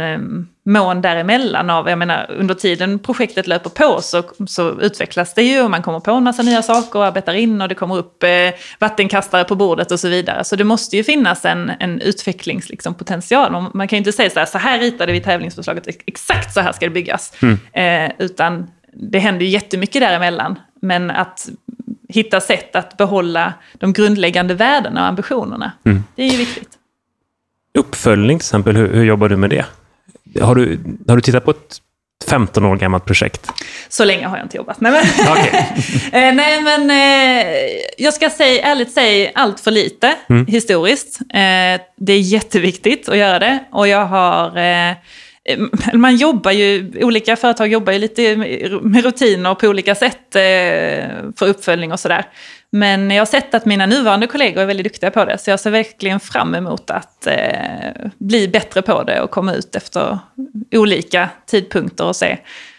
[0.66, 5.62] mån däremellan av, jag menar under tiden projektet löper på så, så utvecklas det ju
[5.62, 8.24] och man kommer på en massa nya saker och arbetar in och det kommer upp
[8.24, 8.30] eh,
[8.80, 10.44] vattenkastare på bordet och så vidare.
[10.44, 13.52] Så det måste ju finnas en, en utvecklingspotential.
[13.52, 16.62] Man, man kan ju inte säga så här, så här ritade vi tävlingsförslaget, exakt så
[16.62, 17.34] här ska det byggas.
[17.42, 17.60] Mm.
[17.74, 20.60] Eh, utan det händer ju jättemycket däremellan.
[20.82, 21.50] Men att
[22.10, 26.04] hitta sätt att behålla de grundläggande värdena och ambitionerna, mm.
[26.16, 26.70] det är ju viktigt.
[27.74, 29.66] Uppföljning till exempel, hur, hur jobbar du med det?
[30.42, 31.82] Har du, har du tittat på ett
[32.28, 33.52] 15 år gammalt projekt?
[33.90, 34.82] Så länge har jag inte jobbat.
[34.82, 35.62] Nej men, okay.
[36.22, 37.48] Eh, nej, men eh,
[37.98, 40.46] jag ska säga, ärligt säga allt för lite mm.
[40.46, 41.20] historiskt.
[41.22, 43.60] Eh, det är jätteviktigt att göra det.
[43.72, 44.58] Och jag har
[45.48, 45.60] Eh,
[45.94, 48.36] man jobbar ju, olika företag jobbar ju lite
[48.82, 52.26] med rutiner på olika sätt eh, för uppföljning och sådär.
[52.72, 55.60] Men jag har sett att mina nuvarande kollegor är väldigt duktiga på det, så jag
[55.60, 60.20] ser verkligen fram emot att eh, bli bättre på det och komma ut efter
[60.72, 62.38] olika tidpunkter och se.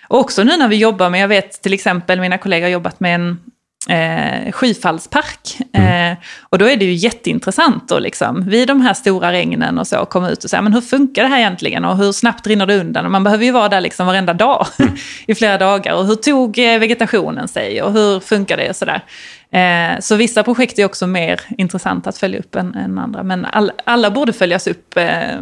[0.09, 3.01] Och också nu när vi jobbar med, jag vet till exempel mina kollegor har jobbat
[3.01, 3.41] med en
[3.89, 5.59] eh, skyfallspark.
[5.73, 6.13] Mm.
[6.13, 9.87] Eh, och då är det ju jätteintressant att liksom, vid de här stora regnen och
[9.87, 12.67] så komma ut och säga, men hur funkar det här egentligen och hur snabbt rinner
[12.67, 13.05] det undan?
[13.05, 14.97] Och man behöver ju vara där liksom varenda dag mm.
[15.27, 15.95] i flera dagar.
[15.95, 19.03] Och hur tog eh, vegetationen sig och hur funkar det och sådär.
[19.51, 23.23] Eh, så vissa projekt är också mer intressanta att följa upp än, än andra.
[23.23, 25.41] Men all, alla borde följas upp eh,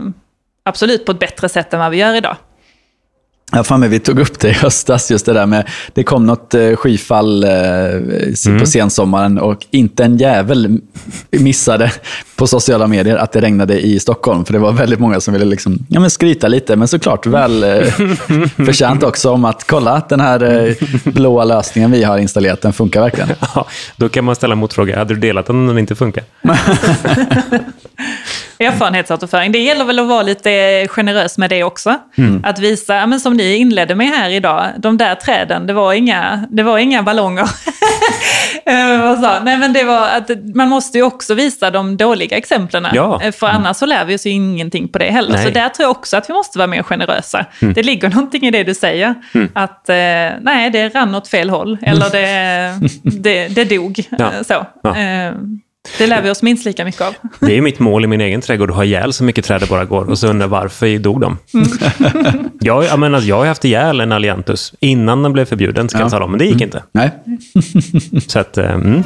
[0.62, 2.36] absolut på ett bättre sätt än vad vi gör idag.
[3.52, 6.26] Ja, fan, men vi tog upp det i höstas, just det där med, det kom
[6.26, 7.50] något eh, skyfall eh,
[8.46, 8.58] mm.
[8.58, 10.80] på sensommaren och inte en jävel
[11.30, 11.92] missade
[12.36, 14.44] på sociala medier att det regnade i Stockholm.
[14.44, 17.64] För det var väldigt många som ville liksom, ja, men skryta lite, men såklart väl
[17.64, 17.86] eh,
[18.56, 20.74] förtjänt också om att kolla, den här eh,
[21.04, 23.28] blåa lösningen vi har installerat, den funkar verkligen.
[23.54, 23.66] Ja,
[23.96, 26.24] då kan man ställa motfråga, hade du delat den om den inte funkar?
[28.58, 29.52] Erfarenhetsåterföring.
[29.52, 31.94] Det gäller väl att vara lite generös med det också.
[32.16, 32.44] Mm.
[32.44, 36.46] Att visa, men som ni inledde med här idag, de där träden, det var inga,
[36.50, 37.50] det var inga ballonger.
[38.66, 42.86] Eh, Nej, men det var att man måste ju också visa de dåliga exemplen.
[42.94, 43.20] Ja.
[43.22, 45.32] Eh, för annars så lär vi oss ju ingenting på det heller.
[45.32, 45.44] Nej.
[45.44, 47.46] Så där tror jag också att vi måste vara mer generösa.
[47.62, 47.74] Mm.
[47.74, 49.14] Det ligger någonting i det du säger.
[49.34, 49.50] Mm.
[49.54, 49.94] Att eh,
[50.40, 51.78] nej, det rann åt fel håll.
[51.82, 52.72] Eller det,
[53.20, 54.02] det, det dog.
[54.10, 54.30] Ja.
[54.44, 54.66] Så.
[54.82, 54.96] Ja.
[55.98, 57.14] Det lär vi oss minst lika mycket av.
[57.40, 59.68] Det är mitt mål i min egen trädgård, att ha ihjäl så mycket träd det
[59.68, 60.10] bara går.
[60.10, 61.38] Och så undrar varför dog de?
[61.54, 62.50] Mm.
[62.60, 66.04] jag, jag, menar, jag har haft ihjäl en Alliantus innan den blev förbjuden, ska ja.
[66.04, 66.64] jag tala om, men det gick mm.
[66.64, 66.82] inte.
[66.92, 67.10] Nej.
[68.26, 69.02] så att, mm.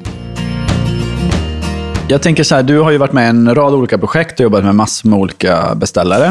[2.09, 4.45] Jag tänker så här, du har ju varit med i en rad olika projekt och
[4.45, 6.27] jobbat med massor med olika beställare.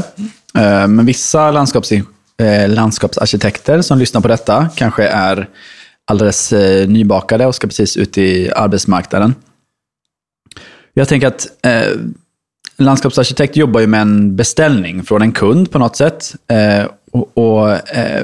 [0.57, 5.49] Eh, men vissa landskaps, eh, landskapsarkitekter som lyssnar på detta kanske är
[6.05, 9.36] alldeles eh, nybakade och ska precis ut i arbetsmarknaden.
[10.93, 11.99] Jag tänker att eh,
[12.78, 16.36] landskapsarkitekt jobbar ju med en beställning från en kund på något sätt.
[16.47, 18.24] Eh, och, och eh,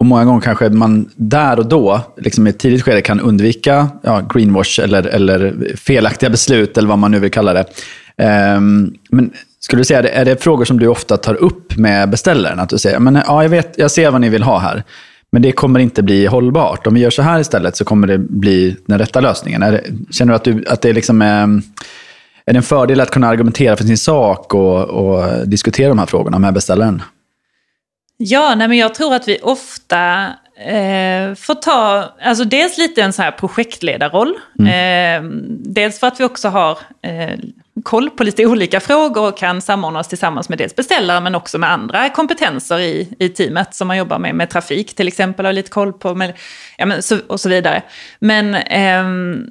[0.00, 3.88] och många gånger kanske man där och då, liksom i ett tidigt skede, kan undvika
[4.02, 7.66] ja, greenwash eller, eller felaktiga beslut, eller vad man nu vill kalla det.
[8.56, 12.60] Um, men skulle du säga, är det frågor som du ofta tar upp med beställaren?
[12.60, 14.82] Att du säger, men, ja, jag, vet, jag ser vad ni vill ha här,
[15.32, 16.86] men det kommer inte bli hållbart.
[16.86, 19.60] Om vi gör så här istället så kommer det bli den rätta lösningen.
[19.60, 21.54] Det, känner du att, du att det liksom är liksom...
[21.54, 21.62] Um,
[22.46, 26.06] är det en fördel att kunna argumentera för sin sak och, och diskutera de här
[26.06, 27.02] frågorna med beställaren?
[28.16, 33.12] Ja, nej men jag tror att vi ofta eh, får ta, alltså dels lite en
[33.12, 34.34] så här projektledarroll.
[34.58, 34.68] Mm.
[34.70, 37.38] Eh, dels för att vi också har eh,
[37.82, 41.58] koll på lite olika frågor och kan samordna oss tillsammans med dels beställare men också
[41.58, 45.52] med andra kompetenser i, i teamet som man jobbar med, med trafik till exempel, har
[45.52, 46.32] lite koll på med,
[46.78, 47.82] ja, men, så, och så vidare.
[48.18, 49.04] Men eh,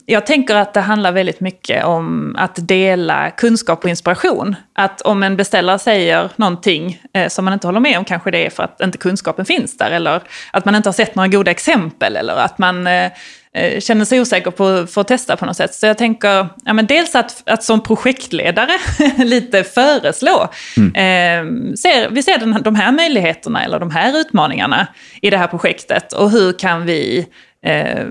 [0.05, 4.55] jag tänker att det handlar väldigt mycket om att dela kunskap och inspiration.
[4.73, 8.45] Att om en beställare säger någonting eh, som man inte håller med om, kanske det
[8.45, 10.21] är för att inte kunskapen finns där eller
[10.51, 13.11] att man inte har sett några goda exempel eller att man eh,
[13.55, 15.73] Eh, känner sig osäker på för att testa på något sätt.
[15.73, 18.77] Så jag tänker, ja, men dels att, att som projektledare
[19.17, 20.49] lite föreslå.
[20.77, 20.95] Mm.
[20.95, 24.87] Eh, ser, vi ser den, de här möjligheterna eller de här utmaningarna
[25.21, 27.27] i det här projektet och hur kan vi
[27.65, 28.05] eh,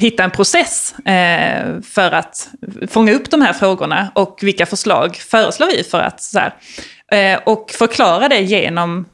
[0.00, 2.48] hitta en process eh, för att
[2.88, 6.54] fånga upp de här frågorna och vilka förslag föreslår vi för att så här,
[7.12, 9.06] eh, och förklara det genom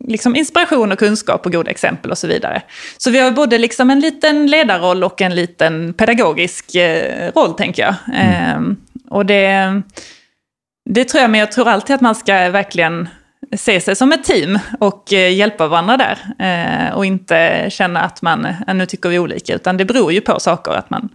[0.00, 2.62] liksom inspiration och kunskap och goda exempel och så vidare.
[2.98, 7.82] Så vi har både liksom en liten ledarroll och en liten pedagogisk eh, roll, tänker
[7.82, 7.94] jag.
[8.14, 8.70] Mm.
[8.70, 8.76] Eh,
[9.10, 9.82] och det,
[10.90, 13.08] det tror jag, men jag tror alltid att man ska verkligen
[13.56, 16.18] se sig som ett team och eh, hjälpa varandra där.
[16.38, 20.20] Eh, och inte känna att man, eh, nu tycker vi olika, utan det beror ju
[20.20, 21.08] på saker att man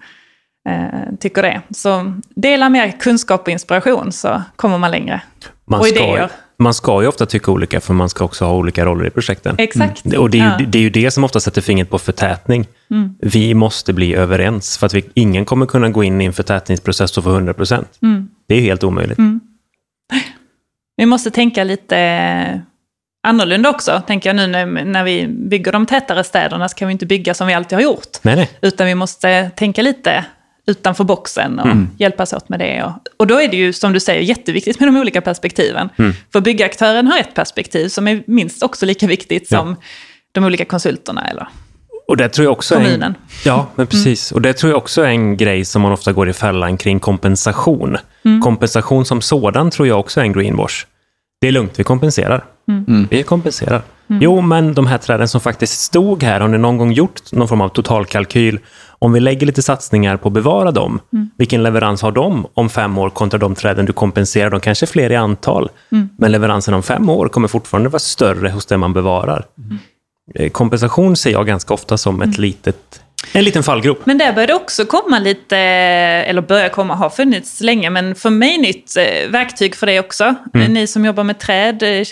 [1.20, 1.62] tycker det.
[1.70, 5.22] Så dela mer kunskap och inspiration så kommer man längre.
[5.66, 6.30] Man och idéer
[6.60, 9.56] man ska ju ofta tycka olika, för man ska också ha olika roller i projekten.
[9.58, 10.06] Exakt.
[10.06, 10.22] Mm.
[10.22, 10.70] Och det är, ju, ja.
[10.70, 12.68] det är ju det som ofta sätter fingret på förtätning.
[12.92, 13.16] Mm.
[13.20, 17.18] Vi måste bli överens, för att vi, ingen kommer kunna gå in i en förtätningsprocess
[17.18, 17.98] och få 100 procent.
[18.02, 18.28] Mm.
[18.48, 19.18] Det är helt omöjligt.
[19.18, 19.40] Mm.
[20.98, 22.62] Vi måste tänka lite
[23.28, 26.92] annorlunda också, tänker jag nu när, när vi bygger de tätare städerna, så kan vi
[26.92, 28.18] inte bygga som vi alltid har gjort.
[28.22, 28.50] Nej, nej.
[28.62, 30.26] Utan vi måste tänka lite
[30.68, 31.90] utanför boxen och mm.
[31.98, 32.84] hjälpas åt med det.
[32.84, 35.90] Och, och då är det ju, som du säger, jätteviktigt med de olika perspektiven.
[35.98, 36.14] Mm.
[36.32, 39.76] För byggaktören har ett perspektiv som är minst också lika viktigt som
[40.32, 41.48] de olika konsulterna eller
[42.08, 43.04] Och det tror jag också kommunen.
[43.04, 43.16] en,
[43.46, 44.32] Ja, men precis.
[44.32, 47.00] Och det tror jag också är en grej som man ofta går i fällan kring
[47.00, 47.98] kompensation.
[48.44, 50.86] Kompensation som sådan tror jag också är en greenwash.
[51.42, 52.46] Det är lugnt, vi kompenserar.
[53.10, 53.82] Vi kompenserar.
[54.08, 57.48] Jo, men de här träden som faktiskt stod här, har ni någon gång gjort någon
[57.48, 58.60] form av totalkalkyl?
[59.00, 61.00] Om vi lägger lite satsningar på att bevara dem,
[61.38, 64.50] vilken leverans har de om fem år kontra de träden du kompenserar?
[64.50, 65.70] De kanske är fler i antal,
[66.18, 69.46] men leveransen om fem år kommer fortfarande vara större hos det man bevarar.
[70.36, 74.06] Eh, Kompensation ser jag ganska ofta som ett litet, en liten fallgrop.
[74.06, 78.30] Men där börjar det också komma lite, eller börjar komma, har funnits länge, men för
[78.30, 80.36] mig nytt eh, verktyg för det också.
[80.54, 80.74] Mm.
[80.74, 82.04] Ni som jobbar med träd eh,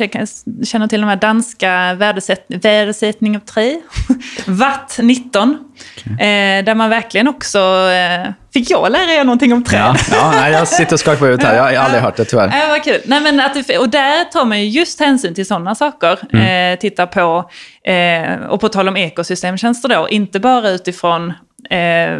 [0.63, 3.81] känner till de här danska värdesätt, värdesättning av trä.
[4.45, 5.57] Watt 19.
[6.05, 9.95] Eh, där man verkligen också, eh, fick jag lära er någonting om träd?
[10.11, 11.55] Ja, ja jag sitter och skakar på huvudet här.
[11.55, 12.51] Jag har aldrig hört det tyvärr.
[12.61, 13.01] Ja, vad kul.
[13.05, 16.19] Nej, men att och där tar man ju just hänsyn till sådana saker.
[16.33, 16.73] Mm.
[16.73, 17.49] Eh, tittar på,
[17.91, 21.33] eh, och på tal om ekosystemtjänster då, inte bara utifrån
[21.69, 22.19] eh,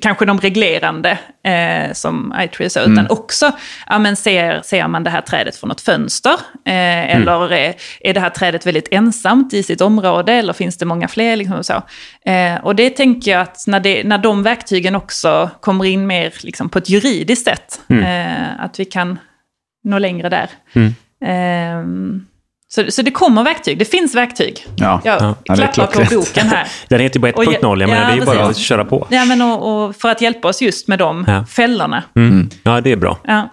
[0.00, 3.52] kanske de reglerande eh, som iTree så, utan också
[3.86, 6.32] ja, men ser, ser man det här trädet från ett fönster?
[6.64, 10.84] Eh, Eller är, är det här trädet väldigt ensamt i sitt område eller finns det
[10.86, 11.36] många fler?
[11.36, 11.82] Liksom, så.
[12.30, 16.32] Eh, och det tänker jag att när, det, när de verktygen också kommer in mer
[16.40, 19.18] liksom, på ett juridiskt sätt, eh, att vi kan
[19.84, 20.48] nå längre där.
[22.70, 24.66] Så, så det kommer verktyg, det finns verktyg.
[24.76, 25.00] Ja.
[25.04, 26.68] Jag Ja, klappar på boken här.
[26.88, 28.56] Den heter ju bara Och ge- 1.0, jag menar, ja, det är ju bara att
[28.56, 29.06] köra på.
[29.10, 31.44] Ja, men och, och för att hjälpa oss just med de Ja.
[31.46, 32.04] fällorna.
[32.16, 32.50] Mm.
[32.62, 33.18] Ja, det är bra.
[33.24, 33.48] Ja.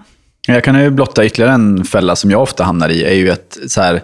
[0.47, 3.03] Jag kan ju blotta ytterligare en fälla som jag ofta hamnar i.
[3.03, 4.01] är ju att så här,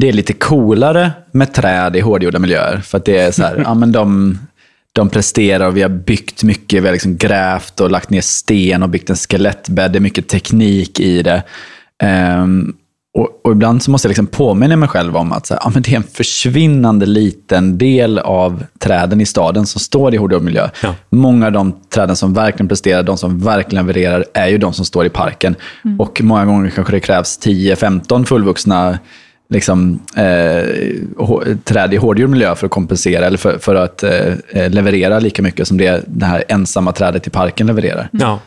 [0.00, 2.78] Det är lite coolare med träd i hårdgjorda miljöer.
[2.80, 4.38] För att det är så här, ja, men de,
[4.92, 6.82] de presterar och vi har byggt mycket.
[6.82, 9.92] Vi har liksom grävt och lagt ner sten och byggt en skelettbädd.
[9.92, 11.42] Det är mycket teknik i det.
[12.02, 12.74] Ehm,
[13.18, 15.70] och, och ibland så måste jag liksom påminna mig själv om att så här, ja,
[15.74, 20.42] men det är en försvinnande liten del av träden i staden som står i hårdgjord
[20.42, 20.68] miljö.
[20.82, 20.94] Ja.
[21.10, 24.84] Många av de träden som verkligen presterar, de som verkligen levererar, är ju de som
[24.84, 25.56] står i parken.
[25.98, 28.98] Och många gånger kanske det krävs 10-15 fullvuxna
[29.54, 34.10] liksom, eh, träd i hårdgjord miljö för att kompensera eller för, för att eh,
[34.50, 38.08] eh, leverera lika mycket som det, det här ensamma trädet i parken levererar.
[38.12, 38.40] Ja.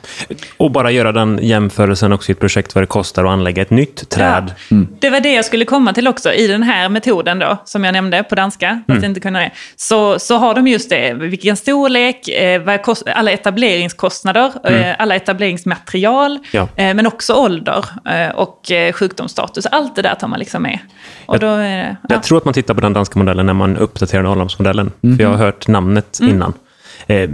[0.57, 3.69] Och bara göra den jämförelsen också i ett projekt vad det kostar att anlägga ett
[3.69, 4.53] nytt träd.
[4.69, 4.77] Ja.
[4.99, 6.33] Det var det jag skulle komma till också.
[6.33, 9.51] I den här metoden då, som jag nämnde på danska, fast jag inte kunde det,
[9.75, 11.13] så, så har de just det.
[11.13, 16.67] Vilken storlek, eh, kost, alla etableringskostnader, eh, alla etableringsmaterial, Ja.
[16.75, 19.65] eh, men också ålder eh, och sjukdomsstatus.
[19.65, 20.79] Allt det där tar man liksom med.
[21.25, 22.07] Och då är det, ja.
[22.09, 24.91] Jag tror att man tittar på den danska modellen när man uppdaterar Norrlandsmodellen.
[25.01, 26.53] För jag har hört namnet innan.
[27.07, 27.29] Eh,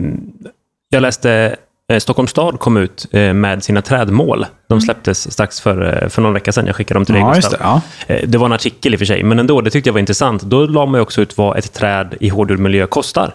[0.89, 1.55] jag läste
[1.91, 4.45] eh, Stockholms stad kom ut eh, med sina trädmål.
[4.70, 6.66] De släpptes strax för, eh, för någon vecka sedan.
[6.68, 7.57] Jag skickade dem till dig, Ja, det.
[7.59, 7.82] Ja.
[8.07, 9.99] Eh, Det var en artikel i och för sig, men ändå, det tyckte jag var
[9.99, 10.41] intressant.
[10.41, 13.34] Då la man också ut vad ett träd i hårdgjord miljö kostar.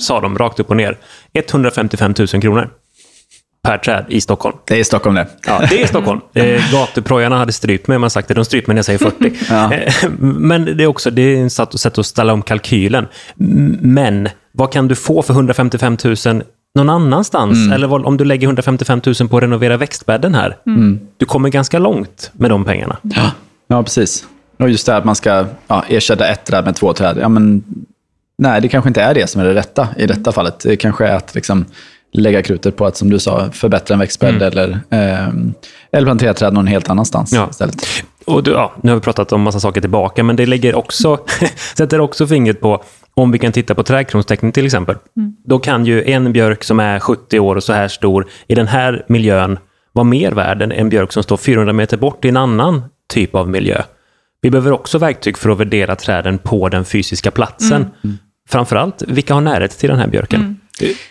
[0.00, 0.98] Sa de rakt upp och ner.
[1.32, 2.68] 155 000 kronor
[3.68, 4.56] per träd i Stockholm.
[4.64, 5.26] Det är Stockholm det.
[5.46, 6.20] Ja, det är Stockholm.
[6.34, 8.34] Eh, gatuprojarna hade strypt mig, man sagt det.
[8.34, 9.32] De stryper mig när jag säger 40.
[10.04, 13.06] Eh, Men det är också det är ett sätt- att ställa om kalkylen.
[13.80, 15.96] Men vad kan du få för 155
[16.26, 16.42] 000
[16.74, 17.72] någon annanstans?
[17.72, 20.56] Eller vad, om du lägger 155 000 på att renovera växtbädden här.
[21.16, 22.96] Du kommer ganska långt med de pengarna.
[23.02, 23.30] Ja,
[23.68, 24.24] ja precis.
[24.58, 27.18] Och just det här att man ska ja, ersätta ett träd med två träd.
[27.20, 27.64] Ja, men,
[28.38, 30.60] nej, det kanske inte är det som är det rätta i detta fallet.
[30.60, 31.64] Det kanske är att liksom,
[32.12, 35.54] lägga krutet på att, som du sa, förbättra en växtbädd eller, ehm,
[35.92, 37.48] eller plantera träd någon helt annanstans Ja.
[37.50, 37.76] istället.
[38.24, 41.18] Och du, ja, nu har vi pratat om massa saker tillbaka, men det lägger också,
[41.76, 42.82] sätter också fingret på,
[43.14, 44.96] om vi kan titta på trädkronstäckning till exempel.
[45.44, 48.66] Då kan ju en björk som är 70 år och så här stor i den
[48.66, 49.58] här miljön
[49.92, 52.82] vara mer värd än en björk som står 400 meter bort i en annan
[53.12, 53.82] typ av miljö.
[54.40, 57.86] Vi behöver också verktyg för att värdera träden på den fysiska platsen.
[58.48, 60.60] Framförallt, vilka har närhet till den här björken?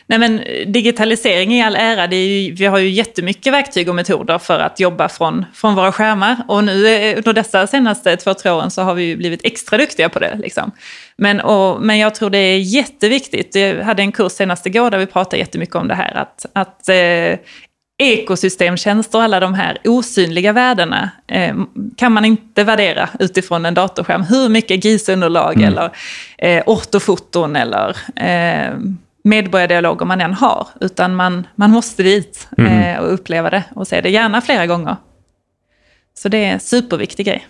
[0.07, 3.95] Nej, men digitalisering i all ära, det är ju, vi har ju jättemycket verktyg och
[3.95, 6.37] metoder för att jobba från, från våra skärmar.
[6.47, 9.77] Och nu eh, under dessa senaste två, tre åren så har vi ju blivit extra
[9.77, 10.37] duktiga på det.
[10.41, 10.71] Liksom.
[11.15, 13.55] Men, och, men jag tror det är jätteviktigt.
[13.55, 16.17] Jag hade en kurs senast igår där vi pratade jättemycket om det här.
[16.17, 17.39] Att, att eh,
[18.01, 21.55] ekosystemtjänster och alla de här osynliga värdena eh,
[21.97, 24.23] kan man inte värdera utifrån en datorskärm.
[24.23, 25.91] Hur mycket GIS-underlag eller
[26.37, 28.73] eh, ortofoton eller eh,
[29.23, 30.67] medborgardialoger man än har.
[30.81, 34.95] Utan man, man måste dit eh, och uppleva det och se det gärna flera gånger.
[36.17, 37.47] Så det är en superviktig grej.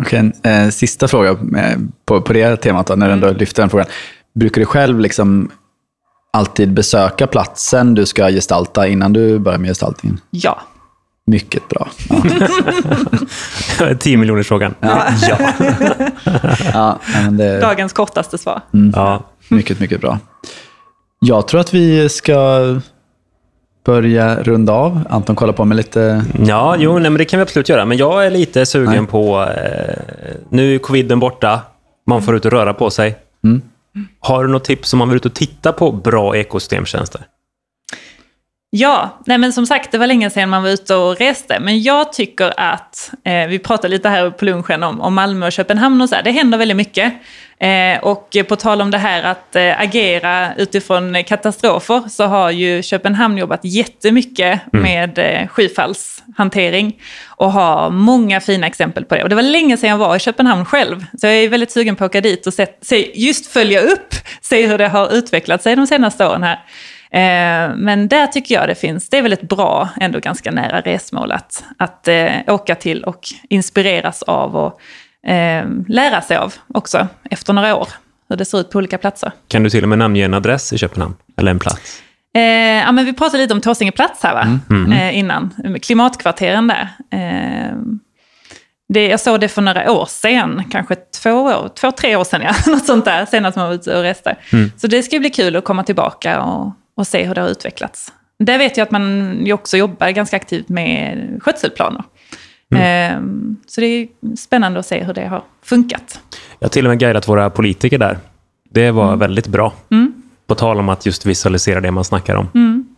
[0.00, 3.62] Okej, en eh, sista fråga eh, på, på det temat, då, när du ändå lyfter
[3.62, 3.86] den frågan.
[4.34, 5.50] Brukar du själv liksom
[6.32, 10.20] alltid besöka platsen du ska gestalta innan du börjar med gestaltningen?
[10.30, 10.60] Ja.
[11.26, 11.88] Mycket bra.
[13.78, 13.94] Ja.
[14.00, 14.74] 10 miljoners frågan.
[14.80, 15.04] Ja.
[15.28, 15.38] ja.
[16.72, 17.60] ja men det...
[17.60, 18.60] Dagens kortaste svar.
[18.74, 18.92] Mm.
[18.96, 19.22] Ja.
[19.48, 20.18] Mycket, mycket bra.
[21.20, 22.60] Jag tror att vi ska
[23.84, 25.00] börja runda av.
[25.10, 26.24] Anton kollar på mig lite.
[26.46, 27.84] Ja, jo, nej, men det kan vi absolut göra.
[27.84, 29.06] Men jag är lite sugen nej.
[29.06, 29.42] på...
[29.42, 29.98] Eh,
[30.48, 31.60] nu är coviden borta.
[32.06, 33.16] Man får ut och röra på sig.
[33.44, 33.62] Mm.
[34.20, 37.20] Har du något tips om man vill ut och titta på bra ekosystemtjänster?
[38.70, 41.60] Ja, nej men som sagt det var länge sedan man var ute och reste.
[41.60, 45.52] Men jag tycker att, eh, vi pratade lite här på lunchen om, om Malmö och
[45.52, 47.12] Köpenhamn och så här, det händer väldigt mycket.
[47.60, 52.82] Eh, och på tal om det här att eh, agera utifrån katastrofer så har ju
[52.82, 54.82] Köpenhamn jobbat jättemycket mm.
[54.82, 59.22] med eh, skyfallshantering och har många fina exempel på det.
[59.22, 61.96] Och det var länge sedan jag var i Köpenhamn själv, så jag är väldigt sugen
[61.96, 65.62] på att åka dit och se, se, just följa upp, se hur det har utvecklat
[65.62, 66.58] sig de senaste åren här.
[67.10, 70.80] Eh, men där tycker jag det finns, det är väl ett bra, ändå ganska nära
[70.80, 74.80] resmål att, att eh, åka till och inspireras av och
[75.30, 77.88] eh, lära sig av också efter några år,
[78.28, 79.32] hur det ser ut på olika platser.
[79.48, 82.02] Kan du till och med namnge en adress i Köpenhamn, eller en plats?
[82.34, 84.42] Eh, ja, men vi pratade lite om Tåsinge plats här va?
[84.42, 84.60] Mm.
[84.70, 84.92] Mm.
[84.92, 86.88] Eh, innan, klimatkvarteren där.
[87.10, 87.76] Eh,
[88.88, 92.42] det, jag såg det för några år sedan, kanske två, år, två tre år sedan,
[92.42, 94.36] ja, något sånt där, senast man var ute och reste.
[94.52, 94.72] Mm.
[94.76, 98.12] Så det ska bli kul att komma tillbaka och, och se hur det har utvecklats.
[98.38, 102.02] Där vet jag att man också jobbar ganska aktivt med skötselplaner.
[102.74, 102.84] Mm.
[102.84, 106.20] Ehm, så det är spännande att se hur det har funkat.
[106.58, 108.18] Jag har till och med guidat våra politiker där.
[108.70, 109.18] Det var mm.
[109.18, 109.72] väldigt bra.
[109.90, 110.22] Mm.
[110.46, 112.48] På tal om att just visualisera det man snackar om.
[112.54, 112.88] Mm.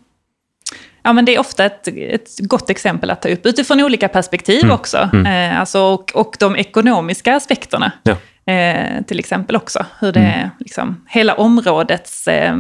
[1.03, 4.64] Ja, men det är ofta ett, ett gott exempel att ta upp utifrån olika perspektiv
[4.64, 4.74] mm.
[4.74, 5.11] också.
[5.12, 5.53] Mm.
[5.53, 7.92] Eh, alltså, och, och de ekonomiska aspekterna.
[8.03, 8.16] Ja.
[8.53, 9.86] Eh, till exempel också.
[10.01, 10.48] Hur det, mm.
[10.59, 12.57] liksom, hela områdets eh,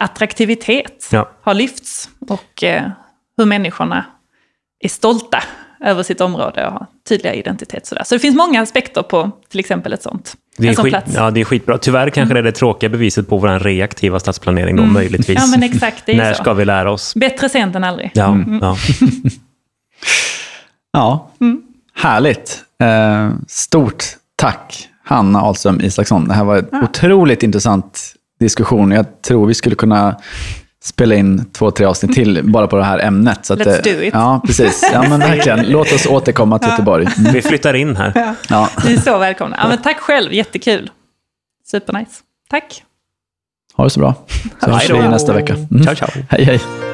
[0.00, 1.30] attraktivitet ja.
[1.42, 2.10] har lyfts.
[2.28, 2.90] Och eh,
[3.36, 4.04] hur människorna
[4.80, 5.42] är stolta
[5.84, 7.86] över sitt område och har tydliga identitet.
[7.86, 8.04] Sådär.
[8.04, 10.92] Så det finns många aspekter på till exempel ett sånt, det är en sån skit,
[10.92, 11.12] plats.
[11.14, 11.78] Ja, det är skitbra.
[11.78, 12.34] Tyvärr kanske mm.
[12.34, 14.94] det är det tråkiga beviset på vår reaktiva stadsplanering då, mm.
[14.94, 15.38] möjligtvis.
[15.40, 16.06] Ja, men exakt.
[16.06, 16.42] Det är När så.
[16.42, 17.14] ska vi lära oss?
[17.14, 18.10] Bättre sent än aldrig.
[18.14, 18.58] Ja, mm.
[18.62, 18.76] ja.
[20.92, 21.30] ja.
[21.40, 21.62] Mm.
[21.94, 22.64] härligt.
[22.82, 24.04] Eh, stort
[24.36, 26.28] tack, Hanna Ahlström Isaksson.
[26.28, 26.82] Det här var en ja.
[26.82, 28.90] otroligt intressant diskussion.
[28.90, 30.16] Jag tror vi skulle kunna
[30.84, 33.46] spela in två, tre avsnitt till bara på det här ämnet.
[33.46, 34.14] Så att, Let's do it.
[34.14, 34.90] Ja, precis.
[34.92, 35.70] Ja, men verkligen.
[35.70, 37.06] Låt oss återkomma till Göteborg.
[37.18, 37.32] Mm.
[37.32, 38.12] Vi flyttar in här.
[38.14, 38.34] Ja.
[38.48, 38.68] ja.
[38.84, 39.56] Ni är så välkomna.
[39.62, 40.90] Ja, men tack själv, jättekul.
[41.70, 42.12] Supernice.
[42.50, 42.82] Tack.
[43.76, 44.14] Ha det så bra.
[44.64, 45.54] Så hörs vi nästa vecka.
[45.54, 45.82] Mm.
[45.82, 46.08] Ciao, ciao.
[46.28, 46.89] Hej, hej.